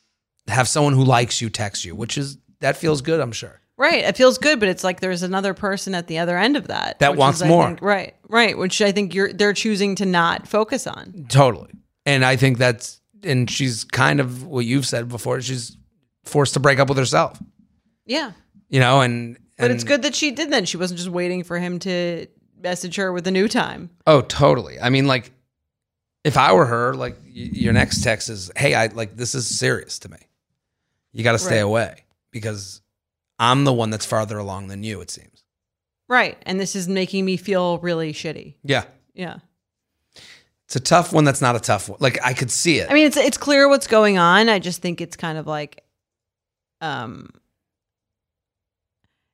have 0.48 0.68
someone 0.68 0.94
who 0.94 1.04
likes 1.04 1.42
you 1.42 1.50
text 1.50 1.86
you, 1.86 1.94
which 1.96 2.18
is 2.18 2.38
that 2.62 2.78
feels 2.78 3.02
good, 3.02 3.20
I'm 3.20 3.32
sure. 3.32 3.62
Right. 3.78 4.04
It 4.04 4.18
feels 4.18 4.38
good, 4.38 4.60
but 4.60 4.68
it's 4.68 4.84
like 4.84 5.00
there's 5.00 5.24
another 5.24 5.54
person 5.54 5.96
at 5.96 6.08
the 6.08 6.18
other 6.18 6.38
end 6.38 6.58
of 6.58 6.68
that 6.68 7.00
That 7.00 7.16
wants 7.16 7.42
is, 7.42 7.48
more. 7.48 7.68
think- 7.68 7.82
right. 7.82 8.16
Right. 8.28 8.58
Which 8.58 8.82
I 8.82 8.92
think 8.92 9.14
you're 9.14 9.32
they're 9.32 9.54
choosing 9.54 9.96
to 9.96 10.06
not 10.06 10.48
focus 10.48 10.86
on. 10.88 11.26
Totally. 11.30 11.72
And 12.06 12.26
I 12.26 12.36
think 12.36 12.58
that's 12.58 12.99
and 13.24 13.50
she's 13.50 13.84
kind 13.84 14.20
of 14.20 14.46
what 14.46 14.66
you've 14.66 14.86
said 14.86 15.08
before, 15.10 15.42
she's 15.42 15.78
forced 16.26 16.54
to 16.54 16.60
break 16.60 16.80
up 16.80 16.90
with 16.90 16.98
herself. 16.98 17.40
Yeah. 18.06 18.32
You 18.70 18.80
know, 18.80 19.02
and 19.02 19.38
But 19.58 19.72
it's 19.72 19.84
good 19.84 20.04
that 20.04 20.16
she 20.16 20.32
did 20.32 20.52
then. 20.52 20.66
She 20.66 20.78
wasn't 20.78 20.98
just 21.00 21.10
waiting 21.10 21.44
for 21.44 21.58
him 21.60 21.80
to 21.80 22.28
message 22.62 22.96
her 22.98 23.12
with 23.14 23.26
a 23.28 23.32
new 23.32 23.48
time. 23.48 23.90
Oh, 24.06 24.22
totally. 24.22 24.80
I 24.80 24.90
mean, 24.90 25.08
like, 25.08 25.32
if 26.24 26.38
I 26.38 26.52
were 26.54 26.66
her, 26.66 26.94
like, 26.94 27.18
your 27.26 27.72
next 27.74 28.04
text 28.04 28.30
is, 28.30 28.52
"Hey, 28.56 28.76
I 28.76 28.88
like 28.88 29.16
this 29.16 29.34
is 29.36 29.48
serious 29.48 30.00
to 30.00 30.10
me. 30.12 30.18
You 31.14 31.24
got 31.24 31.32
to 31.32 31.40
stay 31.40 31.56
Right. 31.56 31.60
away 31.62 32.04
because 32.32 32.82
I'm 33.40 33.64
the 33.64 33.74
one 33.74 33.90
that's 33.90 34.06
farther 34.06 34.38
along 34.38 34.68
than 34.68 34.84
you. 34.84 35.00
It 35.02 35.10
seems." 35.10 35.44
Right. 36.10 36.38
And 36.46 36.60
this 36.60 36.76
is 36.76 36.88
making 36.88 37.24
me 37.26 37.38
feel 37.38 37.78
really 37.80 38.12
shitty. 38.14 38.56
Yeah, 38.64 38.84
Yeah. 39.14 39.38
It's 40.70 40.76
a 40.76 40.80
tough 40.80 41.12
one. 41.12 41.24
That's 41.24 41.42
not 41.42 41.56
a 41.56 41.60
tough 41.60 41.90
one. 41.90 41.98
Like, 42.00 42.20
I 42.24 42.34
could 42.34 42.52
see 42.52 42.78
it. 42.78 42.92
I 42.92 42.94
mean, 42.94 43.08
it's 43.08 43.18
it's 43.18 43.38
clear 43.40 43.68
what's 43.68 43.88
going 43.88 44.20
on. 44.20 44.50
I 44.50 44.60
just 44.60 44.84
think 44.84 45.02
it's 45.02 45.16
kind 45.16 45.40
of 45.40 45.48
like 45.48 45.84
um 46.80 47.32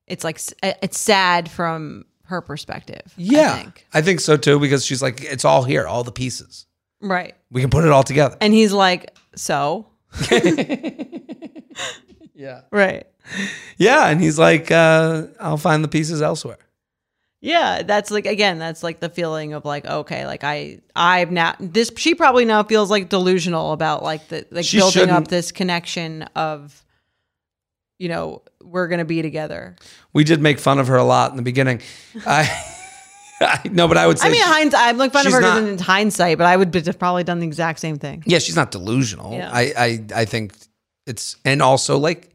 it's 0.08 0.24
like 0.24 0.39
it's 0.63 0.98
sad 0.98 1.52
from 1.52 2.06
her 2.28 2.39
perspective. 2.39 3.02
I 3.06 3.13
yeah, 3.17 3.58
think. 3.58 3.86
I 3.93 4.02
think 4.02 4.21
so 4.21 4.38
too 4.38 4.60
because 4.62 4.86
she's 4.86 5.02
like, 5.02 5.26
it's 5.26 5.43
all 5.43 5.63
here, 5.63 5.86
all 5.86 6.06
the 6.06 6.12
pieces. 6.13 6.67
Right. 7.02 7.36
We 7.52 7.60
can 7.60 7.69
put 7.69 7.84
it 7.84 7.91
all 7.91 8.04
together. 8.04 8.38
And 8.39 8.54
he's 8.54 8.71
like, 8.71 9.13
"So?" 9.36 9.88
Yeah, 12.34 12.62
Right. 12.71 13.08
yeah, 13.78 14.08
and 14.08 14.21
he's 14.21 14.38
like, 14.38 14.69
uh, 14.71 15.28
I'll 15.39 15.58
find 15.58 15.84
the 15.84 15.88
pieces 15.88 16.21
elsewhere. 16.21 16.58
Yeah, 17.41 17.84
that's 17.84 18.10
like 18.10 18.26
again, 18.26 18.58
that's 18.58 18.82
like 18.82 19.00
the 19.00 19.10
feeling 19.10 19.54
of 19.54 19.65
like, 19.65 19.86
okay, 19.86 20.26
like 20.26 20.43
I 20.43 20.80
I've 20.95 21.32
now 21.32 21.56
this 21.60 21.91
she 21.98 22.15
probably 22.15 22.45
now 22.45 22.63
feels 22.63 22.89
like 22.89 23.10
delusional 23.10 23.71
about 23.71 24.02
like 24.04 24.28
the 24.30 24.48
like 24.52 24.65
She 24.65 24.78
building 24.78 25.10
up 25.10 25.28
this 25.28 25.52
connection 25.52 26.24
of 26.36 26.82
you 28.00 28.10
know, 28.10 28.41
we're 28.63 28.88
gonna 28.88 29.06
be 29.06 29.21
together. 29.21 29.76
We 30.12 30.24
did 30.24 30.41
make 30.41 30.60
fun 30.60 30.80
of 30.80 30.88
her 30.88 30.95
a 30.95 31.04
lot 31.04 31.32
in 31.32 31.38
the 31.38 31.43
beginning. 31.43 31.82
I, 32.26 32.50
I 33.41 33.62
no, 33.71 33.88
but 33.88 33.98
I 33.98 34.08
would 34.08 34.19
say 34.19 34.28
I 34.28 34.32
mean, 34.32 34.41
she- 34.41 34.50
hindsight, 34.50 34.82
I'm 34.82 34.98
like 34.98 35.13
fun 35.13 35.28
of 35.28 35.34
her 35.34 35.41
not- 35.41 35.63
in 35.63 35.78
hindsight, 35.78 36.38
but 36.38 36.48
I 36.48 36.58
would 36.58 36.74
have 36.74 37.00
probably 37.00 37.24
done 37.24 37.39
the 37.39 37.48
exact 37.48 37.80
same 37.80 37.98
thing. 37.98 38.24
yeah, 38.26 38.39
she's 38.39 38.56
not 38.56 38.71
delusional. 38.71 39.34
Yeah. 39.34 39.50
I, 39.52 39.74
I, 39.78 40.06
I 40.21 40.26
think 40.26 40.54
it's, 41.06 41.38
and 41.45 41.62
also 41.62 41.98
like 41.98 42.35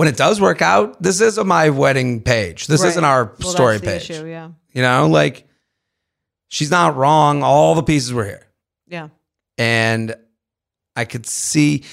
when 0.00 0.08
it 0.08 0.16
does 0.16 0.40
work 0.40 0.62
out, 0.62 1.02
this 1.02 1.20
is 1.20 1.36
a 1.36 1.44
my 1.44 1.68
wedding 1.68 2.22
page. 2.22 2.66
This 2.68 2.80
Right. 2.80 2.88
isn't 2.88 3.04
our 3.04 3.36
Well, 3.38 3.50
story 3.50 3.78
page. 3.80 4.08
issue, 4.08 4.24
yeah. 4.24 4.48
You 4.72 4.80
know, 4.80 5.06
like 5.08 5.46
she's 6.48 6.70
not 6.70 6.96
wrong. 6.96 7.42
All 7.42 7.74
the 7.74 7.82
pieces 7.82 8.10
were 8.10 8.24
here. 8.24 8.46
Yeah. 8.86 9.08
and 9.58 10.14
I 10.96 11.04
could 11.04 11.26
see 11.26 11.84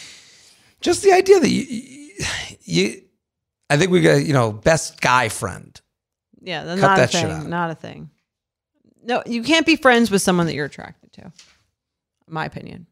just 0.79 1.03
the 1.03 1.11
idea 1.11 1.37
that 1.41 1.49
you, 1.49 2.13
you 2.61 3.01
I 3.69 3.75
think 3.75 3.91
we 3.91 3.99
got 3.99 4.23
you 4.23 4.31
know 4.31 4.53
best 4.53 5.01
guy 5.01 5.27
friend. 5.27 5.77
Yeah. 6.41 6.63
Cut 6.63 6.79
not 6.79 6.95
that 6.97 7.13
a 7.13 7.17
thing. 7.17 7.49
Not 7.49 7.71
a 7.71 7.75
thing. 7.75 8.09
No, 9.03 9.21
you 9.25 9.43
can't 9.43 9.65
be 9.65 9.75
friends 9.75 10.09
with 10.09 10.21
someone 10.21 10.45
that 10.45 10.53
you're 10.55 10.65
attracted 10.65 11.11
to. 11.13 11.33
My 12.25 12.45
opinion. 12.45 12.87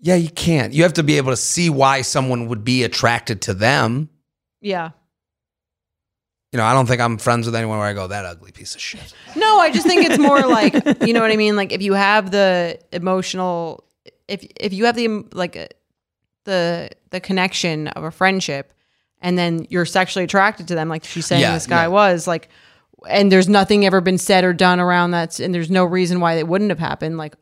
Yeah, 0.00 0.16
you 0.16 0.28
can't. 0.28 0.72
You 0.72 0.82
have 0.82 0.92
to 0.94 1.02
be 1.02 1.16
able 1.16 1.32
to 1.32 1.36
see 1.36 1.70
why 1.70 2.02
someone 2.02 2.48
would 2.48 2.64
be 2.64 2.84
attracted 2.84 3.42
to 3.42 3.54
them. 3.54 4.10
Yeah. 4.60 4.90
You 6.52 6.58
know, 6.58 6.64
I 6.64 6.74
don't 6.74 6.86
think 6.86 7.00
I'm 7.00 7.18
friends 7.18 7.46
with 7.46 7.54
anyone 7.54 7.78
where 7.78 7.86
I 7.88 7.92
go 7.92 8.06
that 8.06 8.24
ugly 8.24 8.52
piece 8.52 8.74
of 8.74 8.80
shit. 8.80 9.14
No, 9.34 9.58
I 9.58 9.70
just 9.70 9.86
think 9.86 10.04
it's 10.06 10.18
more 10.18 10.40
like 10.46 10.74
you 11.06 11.12
know 11.12 11.20
what 11.20 11.30
I 11.30 11.36
mean. 11.36 11.56
Like 11.56 11.72
if 11.72 11.82
you 11.82 11.92
have 11.94 12.30
the 12.30 12.78
emotional, 12.92 13.84
if 14.28 14.46
if 14.58 14.72
you 14.72 14.84
have 14.86 14.96
the 14.96 15.24
like 15.32 15.56
uh, 15.56 15.66
the 16.44 16.90
the 17.10 17.20
connection 17.20 17.88
of 17.88 18.04
a 18.04 18.10
friendship, 18.10 18.72
and 19.20 19.36
then 19.36 19.66
you're 19.70 19.84
sexually 19.84 20.24
attracted 20.24 20.68
to 20.68 20.74
them, 20.74 20.88
like 20.88 21.04
she's 21.04 21.26
saying 21.26 21.42
Yeah, 21.42 21.54
this 21.54 21.66
guy 21.66 21.82
yeah. 21.82 21.88
was 21.88 22.26
like, 22.26 22.48
and 23.08 23.30
there's 23.30 23.48
nothing 23.48 23.84
ever 23.84 24.00
been 24.00 24.18
said 24.18 24.44
or 24.44 24.52
done 24.52 24.78
around 24.80 25.10
that, 25.10 25.40
and 25.40 25.52
there's 25.54 25.70
no 25.70 25.84
reason 25.84 26.20
why 26.20 26.34
it 26.34 26.46
wouldn't 26.48 26.70
have 26.70 26.78
happened. 26.78 27.18
Like, 27.18 27.34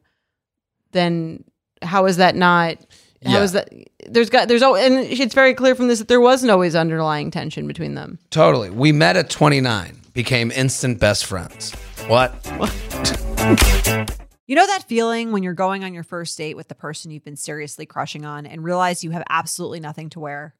then 0.92 1.44
how 1.82 2.06
is 2.06 2.16
that 2.18 2.34
not? 2.36 2.76
How 3.24 3.32
Yeah. 3.38 3.42
is 3.42 3.52
that? 3.52 3.68
There's 4.06 4.28
got 4.30 4.48
there's 4.48 4.62
oh, 4.62 4.74
and 4.74 4.94
it's 4.98 5.34
very 5.34 5.54
clear 5.54 5.74
from 5.74 5.88
this 5.88 5.98
that 5.98 6.08
there 6.08 6.20
wasn't 6.20 6.50
always 6.50 6.74
underlying 6.74 7.30
tension 7.30 7.66
between 7.66 7.94
them. 7.94 8.18
Totally. 8.30 8.70
We 8.70 8.92
met 8.92 9.16
at 9.16 9.30
29, 9.30 10.00
became 10.12 10.50
instant 10.50 11.00
best 11.00 11.24
friends. 11.26 11.72
What? 12.06 12.34
You 14.46 14.56
know 14.56 14.66
that 14.66 14.84
feeling 14.88 15.32
when 15.32 15.42
you're 15.42 15.54
going 15.54 15.84
on 15.84 15.94
your 15.94 16.02
first 16.02 16.36
date 16.36 16.54
with 16.54 16.68
the 16.68 16.74
person 16.74 17.10
you've 17.10 17.24
been 17.24 17.34
seriously 17.34 17.86
crushing 17.86 18.26
on 18.26 18.44
and 18.44 18.62
realize 18.62 19.02
you 19.02 19.10
have 19.12 19.24
absolutely 19.30 19.80
nothing 19.80 20.10
to 20.10 20.20
wear? 20.20 20.54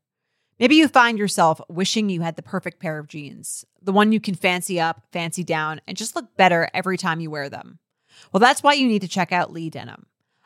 Maybe 0.59 0.77
you 0.77 0.89
find 0.89 1.19
yourself 1.19 1.61
wishing 1.69 2.09
you 2.09 2.23
had 2.23 2.37
the 2.37 2.43
perfect 2.43 2.81
pair 2.81 2.99
of 2.99 3.09
jeans, 3.09 3.63
the 3.83 3.93
one 3.93 4.11
you 4.11 4.21
can 4.21 4.35
fancy 4.37 4.81
up, 4.81 5.03
fancy 5.13 5.45
down, 5.45 5.83
and 5.87 5.99
just 5.99 6.17
look 6.17 6.35
better 6.39 6.71
every 6.73 6.97
time 6.97 7.21
you 7.21 7.31
wear 7.31 7.51
them. 7.51 7.79
Well, 8.33 8.41
that's 8.41 8.63
why 8.63 8.73
you 8.73 8.87
need 8.89 9.03
to 9.03 9.09
check 9.09 9.33
out 9.33 9.53
Lee 9.53 9.69
Denim. 9.69 10.07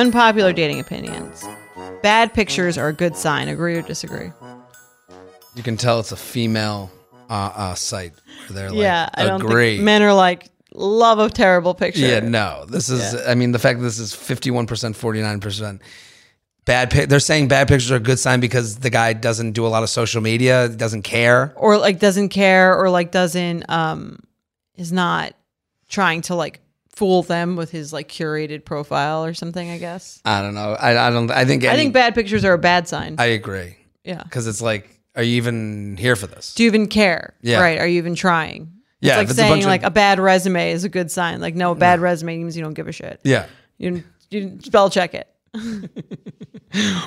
Unpopular 0.00 0.52
dating 0.52 0.80
opinions. 0.80 1.44
Bad 2.02 2.32
pictures 2.32 2.78
are 2.78 2.88
a 2.88 2.92
good 2.92 3.16
sign. 3.16 3.48
Agree 3.48 3.76
or 3.76 3.82
disagree? 3.82 4.32
You 5.54 5.62
can 5.62 5.76
tell 5.76 6.00
it's 6.00 6.12
a 6.12 6.16
female 6.16 6.90
uh, 7.28 7.52
uh, 7.54 7.74
site 7.74 8.14
they're 8.50 8.70
like, 8.70 8.78
yeah, 8.78 9.08
I 9.14 9.26
don't 9.26 9.42
agree. 9.42 9.76
think 9.76 9.84
men 9.84 10.02
are 10.02 10.14
like 10.14 10.48
love 10.74 11.18
a 11.18 11.28
terrible 11.28 11.74
picture. 11.74 12.00
Yeah, 12.06 12.20
no. 12.20 12.64
This 12.66 12.88
is. 12.88 13.14
I 13.26 13.34
mean, 13.34 13.52
the 13.52 13.58
fact 13.58 13.78
that 13.78 13.84
this 13.84 13.98
is 13.98 14.14
fifty-one 14.14 14.66
percent, 14.66 14.96
forty-nine 14.96 15.40
percent. 15.40 15.82
Bad. 16.64 16.90
Pic- 16.90 17.08
they're 17.08 17.20
saying 17.20 17.48
bad 17.48 17.68
pictures 17.68 17.90
are 17.90 17.96
a 17.96 18.00
good 18.00 18.18
sign 18.18 18.40
because 18.40 18.76
the 18.76 18.90
guy 18.90 19.12
doesn't 19.12 19.52
do 19.52 19.66
a 19.66 19.68
lot 19.68 19.82
of 19.82 19.90
social 19.90 20.20
media, 20.20 20.68
doesn't 20.68 21.02
care. 21.02 21.52
or 21.56 21.76
like 21.78 21.98
doesn't 21.98 22.30
care, 22.30 22.76
or 22.76 22.90
like 22.90 23.10
doesn't 23.10 23.68
um 23.68 24.20
is 24.76 24.92
not 24.92 25.34
trying 25.88 26.22
to 26.22 26.34
like 26.34 26.60
fool 26.94 27.22
them 27.22 27.56
with 27.56 27.70
his 27.70 27.92
like 27.92 28.08
curated 28.08 28.64
profile 28.64 29.24
or 29.24 29.34
something. 29.34 29.70
I 29.70 29.78
guess. 29.78 30.20
I 30.24 30.42
don't 30.42 30.54
know. 30.54 30.74
I, 30.78 31.08
I 31.08 31.10
don't. 31.10 31.30
I 31.30 31.44
think. 31.44 31.64
I 31.64 31.76
think 31.76 31.92
bad 31.94 32.14
pictures 32.14 32.44
are 32.44 32.52
a 32.52 32.58
bad 32.58 32.88
sign. 32.88 33.16
I 33.18 33.26
agree 33.26 33.76
yeah. 34.04 34.22
because 34.22 34.46
it's 34.46 34.62
like, 34.62 35.00
are 35.14 35.22
you 35.22 35.36
even 35.36 35.96
here 35.96 36.16
for 36.16 36.26
this? 36.26 36.54
Do 36.54 36.62
you 36.62 36.68
even 36.68 36.86
care? 36.88 37.34
Yeah. 37.42 37.60
Right. 37.60 37.78
Are 37.78 37.86
you 37.86 37.98
even 37.98 38.14
trying? 38.14 38.72
Yeah, 39.00 39.12
It's 39.12 39.16
like 39.16 39.24
if 39.24 39.30
it's 39.30 39.38
a 39.38 39.42
saying 39.42 39.62
of- 39.62 39.68
like 39.68 39.82
a 39.82 39.90
bad 39.90 40.20
resume 40.20 40.72
is 40.72 40.84
a 40.84 40.88
good 40.90 41.10
sign. 41.10 41.40
Like 41.40 41.54
no, 41.54 41.72
a 41.72 41.74
bad 41.74 42.00
resume 42.00 42.36
means 42.36 42.56
you 42.56 42.62
don't 42.62 42.74
give 42.74 42.88
a 42.88 42.92
shit. 42.92 43.20
yeah. 43.24 43.46
You 43.78 44.04
you 44.28 44.58
spell 44.62 44.90
check 44.90 45.14
it. 45.14 45.26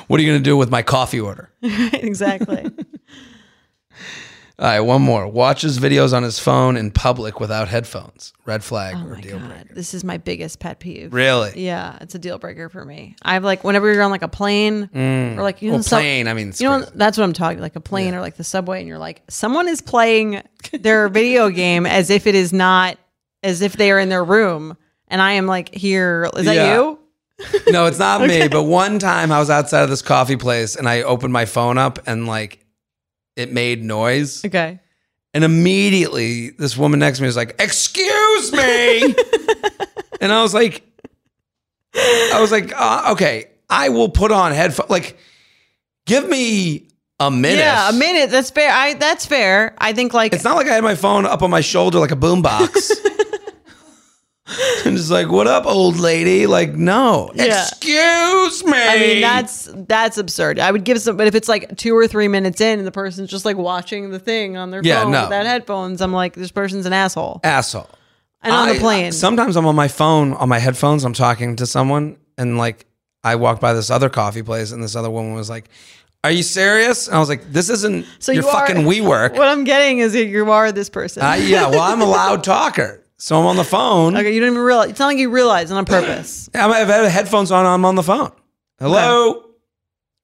What 0.07 0.19
are 0.19 0.23
you 0.23 0.29
going 0.29 0.39
to 0.39 0.43
do 0.43 0.57
with 0.57 0.69
my 0.69 0.81
coffee 0.81 1.21
order? 1.21 1.51
exactly. 1.61 2.65
All 4.63 4.69
right, 4.69 4.79
one 4.79 5.01
more. 5.01 5.27
Watches 5.27 5.77
videos 5.77 6.15
on 6.15 6.23
his 6.23 6.39
phone 6.39 6.77
in 6.77 6.89
public 6.89 7.41
without 7.41 7.67
headphones. 7.67 8.31
Red 8.45 8.63
flag 8.63 8.95
oh 8.97 9.07
or 9.07 9.15
my 9.15 9.19
deal 9.19 9.37
god, 9.37 9.49
breaker. 9.49 9.73
this 9.73 9.93
is 9.93 10.05
my 10.05 10.17
biggest 10.17 10.59
pet 10.61 10.79
peeve. 10.79 11.13
Really? 11.13 11.51
Yeah, 11.65 11.97
it's 11.99 12.15
a 12.15 12.19
deal 12.19 12.37
breaker 12.37 12.69
for 12.69 12.85
me. 12.85 13.17
I've 13.23 13.43
like 13.43 13.65
whenever 13.65 13.91
you're 13.91 14.01
on 14.01 14.09
like 14.09 14.21
a 14.21 14.29
plane 14.29 14.87
mm. 14.87 15.37
or 15.37 15.43
like 15.43 15.61
you 15.61 15.69
know 15.69 15.75
Well, 15.75 15.83
plane. 15.83 16.29
I 16.29 16.33
mean, 16.33 16.53
you 16.57 16.69
know 16.69 16.77
crazy. 16.77 16.91
that's 16.95 17.17
what 17.17 17.25
I'm 17.25 17.33
talking 17.33 17.59
like 17.59 17.75
a 17.75 17.81
plane 17.81 18.15
or 18.15 18.21
like 18.21 18.37
the 18.37 18.45
subway 18.45 18.79
and 18.79 18.87
you're 18.87 18.97
like 18.97 19.21
someone 19.27 19.67
is 19.67 19.81
playing 19.81 20.41
their 20.71 21.09
video 21.09 21.49
game 21.49 21.85
as 21.85 22.09
if 22.09 22.25
it 22.25 22.33
is 22.33 22.53
not 22.53 22.97
as 23.43 23.61
if 23.61 23.73
they 23.73 23.91
are 23.91 23.99
in 23.99 24.07
their 24.07 24.23
room 24.23 24.77
and 25.09 25.21
I 25.21 25.33
am 25.33 25.45
like 25.45 25.75
here 25.75 26.29
is 26.37 26.45
that 26.45 26.55
Yeah. 26.55 26.73
you? 26.75 26.99
no, 27.69 27.87
it's 27.87 27.99
not 27.99 28.21
me. 28.27 28.47
But 28.47 28.63
one 28.63 28.97
time 28.97 29.29
I 29.29 29.39
was 29.39 29.49
outside 29.49 29.83
of 29.83 29.89
this 29.89 30.01
coffee 30.01 30.37
place 30.37 30.77
and 30.77 30.87
I 30.87 31.01
opened 31.01 31.33
my 31.33 31.43
phone 31.43 31.77
up 31.77 31.99
and 32.07 32.27
like 32.27 32.62
it 33.35 33.51
made 33.51 33.83
noise. 33.83 34.43
Okay. 34.45 34.79
And 35.33 35.43
immediately 35.43 36.51
this 36.51 36.77
woman 36.77 36.99
next 36.99 37.17
to 37.17 37.23
me 37.23 37.27
was 37.27 37.35
like, 37.35 37.55
Excuse 37.59 38.51
me. 38.51 39.01
and 40.21 40.31
I 40.31 40.41
was 40.41 40.53
like, 40.53 40.83
I 41.95 42.37
was 42.39 42.51
like, 42.51 42.71
uh, 42.75 43.09
okay, 43.13 43.45
I 43.69 43.89
will 43.89 44.09
put 44.09 44.31
on 44.31 44.51
headphones. 44.51 44.89
Like, 44.89 45.17
give 46.05 46.27
me 46.27 46.87
a 47.19 47.31
minute. 47.31 47.59
Yeah, 47.59 47.89
a 47.89 47.93
minute. 47.93 48.29
That's 48.29 48.51
fair. 48.51 48.71
I 48.71 48.93
that's 48.95 49.25
fair. 49.25 49.73
I 49.77 49.93
think 49.93 50.13
like 50.13 50.33
It's 50.33 50.43
not 50.43 50.55
like 50.55 50.67
I 50.67 50.75
had 50.75 50.83
my 50.83 50.95
phone 50.95 51.25
up 51.25 51.41
on 51.41 51.49
my 51.49 51.61
shoulder 51.61 51.99
like 51.99 52.11
a 52.11 52.15
boombox. 52.15 52.91
and 54.85 54.97
just 54.97 55.09
like, 55.09 55.29
what 55.29 55.47
up, 55.47 55.65
old 55.65 55.97
lady? 55.97 56.47
Like, 56.47 56.73
no. 56.73 57.31
Yeah. 57.33 57.63
Excuse 57.63 58.63
me. 58.65 58.73
I 58.75 58.97
mean 58.99 59.21
that's 59.21 59.69
that's 59.73 60.17
absurd. 60.17 60.59
I 60.59 60.69
would 60.71 60.83
give 60.83 60.99
some, 60.99 61.15
but 61.15 61.27
if 61.27 61.35
it's 61.35 61.47
like 61.47 61.77
two 61.77 61.95
or 61.95 62.07
three 62.07 62.27
minutes 62.27 62.59
in 62.59 62.79
and 62.79 62.85
the 62.87 62.91
person's 62.91 63.29
just 63.29 63.45
like 63.45 63.55
watching 63.57 64.09
the 64.09 64.19
thing 64.19 64.57
on 64.57 64.69
their 64.71 64.81
Yeah, 64.83 65.03
phone 65.03 65.11
no. 65.13 65.23
without 65.23 65.45
headphones, 65.45 66.01
I'm 66.01 66.11
like, 66.11 66.33
this 66.33 66.51
person's 66.51 66.85
an 66.85 66.91
asshole. 66.93 67.39
asshole. 67.43 67.89
And 68.41 68.53
on 68.53 68.67
I- 68.69 68.73
the 68.73 68.79
plane, 68.79 69.11
Sometimes 69.13 69.55
I'm 69.55 69.65
on 69.65 69.75
my 69.75 69.87
phone, 69.87 70.33
on 70.33 70.49
my 70.49 70.59
headphones, 70.59 71.05
I'm 71.05 71.13
talking 71.13 71.55
to 71.55 71.65
someone, 71.65 72.17
and 72.37 72.57
like 72.57 72.85
I 73.23 73.35
walked 73.35 73.61
by 73.61 73.71
this 73.71 73.89
other 73.89 74.09
coffee 74.09 74.43
place, 74.43 74.73
and 74.73 74.83
this 74.83 74.97
other 74.97 75.09
woman 75.09 75.33
was 75.35 75.49
like, 75.49 75.69
Are 76.25 76.31
you 76.31 76.43
serious? 76.43 77.07
And 77.07 77.15
I 77.15 77.19
was 77.19 77.29
like, 77.29 77.49
This 77.53 77.69
isn't 77.69 78.05
so 78.19 78.33
your 78.33 78.43
you 78.43 78.49
are- 78.49 78.67
fucking 78.67 78.83
WeWork. 78.85 79.37
What 79.37 79.47
I'm 79.47 79.63
getting 79.63 79.99
is 79.99 80.11
that 80.11 80.25
you 80.25 80.51
are 80.51 80.73
this 80.73 80.89
person. 80.89 81.23
Uh, 81.23 81.35
yeah, 81.35 81.69
well, 81.69 81.79
I'm 81.79 82.01
a 82.01 82.05
loud 82.05 82.43
talker. 82.43 82.99
So 83.23 83.39
I'm 83.39 83.45
on 83.45 83.55
the 83.55 83.63
phone. 83.63 84.17
okay, 84.17 84.33
you 84.33 84.41
don't 84.41 84.51
even 84.51 84.61
realize. 84.61 84.89
It's 84.89 84.99
not 84.99 85.05
like 85.05 85.17
you 85.17 85.29
realize 85.29 85.71
on 85.71 85.85
purpose. 85.85 86.49
I'm, 86.53 86.69
I've 86.69 86.89
had 86.89 87.09
headphones 87.09 87.51
on, 87.51 87.65
I'm 87.65 87.85
on 87.85 87.95
the 87.95 88.03
phone. 88.03 88.33
Hello? 88.79 89.45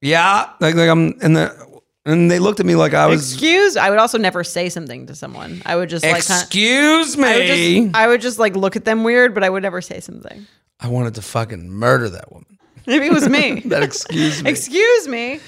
Yeah. 0.02 0.50
Like, 0.60 0.74
like 0.74 0.90
I'm 0.90 1.18
in 1.22 1.32
the, 1.32 1.80
and 2.04 2.30
they 2.30 2.38
looked 2.38 2.60
at 2.60 2.66
me 2.66 2.74
like 2.74 2.92
I 2.92 3.06
was, 3.06 3.32
Excuse. 3.32 3.78
I 3.78 3.88
would 3.88 3.98
also 3.98 4.18
never 4.18 4.44
say 4.44 4.68
something 4.68 5.06
to 5.06 5.14
someone. 5.14 5.62
I 5.64 5.76
would 5.76 5.88
just 5.88 6.04
like. 6.04 6.18
Excuse 6.18 7.18
I 7.18 7.38
would, 7.38 7.48
me. 7.48 7.84
just, 7.86 7.96
I 7.96 8.06
would 8.06 8.20
just 8.20 8.38
like 8.38 8.54
look 8.54 8.76
at 8.76 8.84
them 8.84 9.02
weird, 9.02 9.32
but 9.32 9.44
I 9.44 9.48
would 9.48 9.62
never 9.62 9.80
say 9.80 10.00
something. 10.00 10.46
I 10.78 10.88
wanted 10.88 11.14
to 11.14 11.22
fucking 11.22 11.70
murder 11.70 12.10
that 12.10 12.30
woman. 12.30 12.58
Maybe 12.86 13.06
it 13.06 13.14
was 13.14 13.30
me. 13.30 13.60
That 13.64 13.82
excuse 13.82 14.42
me. 14.42 14.50
Excuse 14.50 15.08
me. 15.08 15.40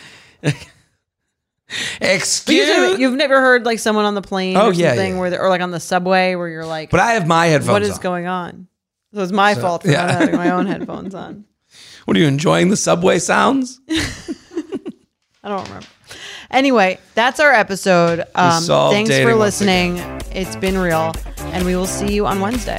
Excuse 2.01 2.69
you've, 2.69 3.01
you've 3.01 3.15
never 3.15 3.41
heard 3.41 3.65
like 3.65 3.79
someone 3.79 4.05
on 4.05 4.15
the 4.15 4.23
plane 4.23 4.57
Oh, 4.57 4.69
or 4.69 4.73
yeah, 4.73 4.91
something 4.91 5.15
yeah. 5.15 5.19
where, 5.21 5.43
or 5.43 5.49
like 5.49 5.61
on 5.61 5.71
the 5.71 5.81
subway 5.81 6.35
where 6.35 6.49
you're 6.49 6.67
like, 6.67 6.91
But 6.91 7.01
I 7.01 7.13
have 7.13 7.27
my 7.27 7.47
headphones 7.47 7.71
what 7.73 7.83
is 7.83 7.95
on. 7.95 8.01
going 8.03 8.27
on? 8.27 8.67
So 9.15 9.23
it's 9.23 9.33
my 9.33 9.55
fault 9.55 9.83
for 9.83 9.91
yeah. 9.91 10.07
not 10.07 10.11
having 10.13 10.37
my 10.37 10.51
own 10.51 10.67
headphones 10.69 11.15
on. 11.15 11.45
What 12.05 12.17
are 12.17 12.21
you 12.21 12.27
enjoying 12.27 12.69
the 12.71 12.77
subway 12.77 13.19
sounds? 13.19 13.81
I 15.45 15.49
don't 15.49 15.65
remember. 15.67 15.87
Anyway, 16.51 16.99
that's 17.15 17.41
our 17.41 17.53
episode. 17.53 18.25
Um, 18.35 18.63
thanks 18.65 19.11
for 19.19 19.35
listening. 19.35 19.99
It's 20.33 20.57
been 20.57 20.77
real, 20.79 21.13
and 21.39 21.65
we 21.65 21.75
will 21.77 21.87
see 21.87 22.15
you 22.15 22.27
on 22.27 22.41
Wednesday. 22.41 22.79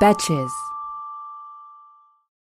Betches. 0.00 0.69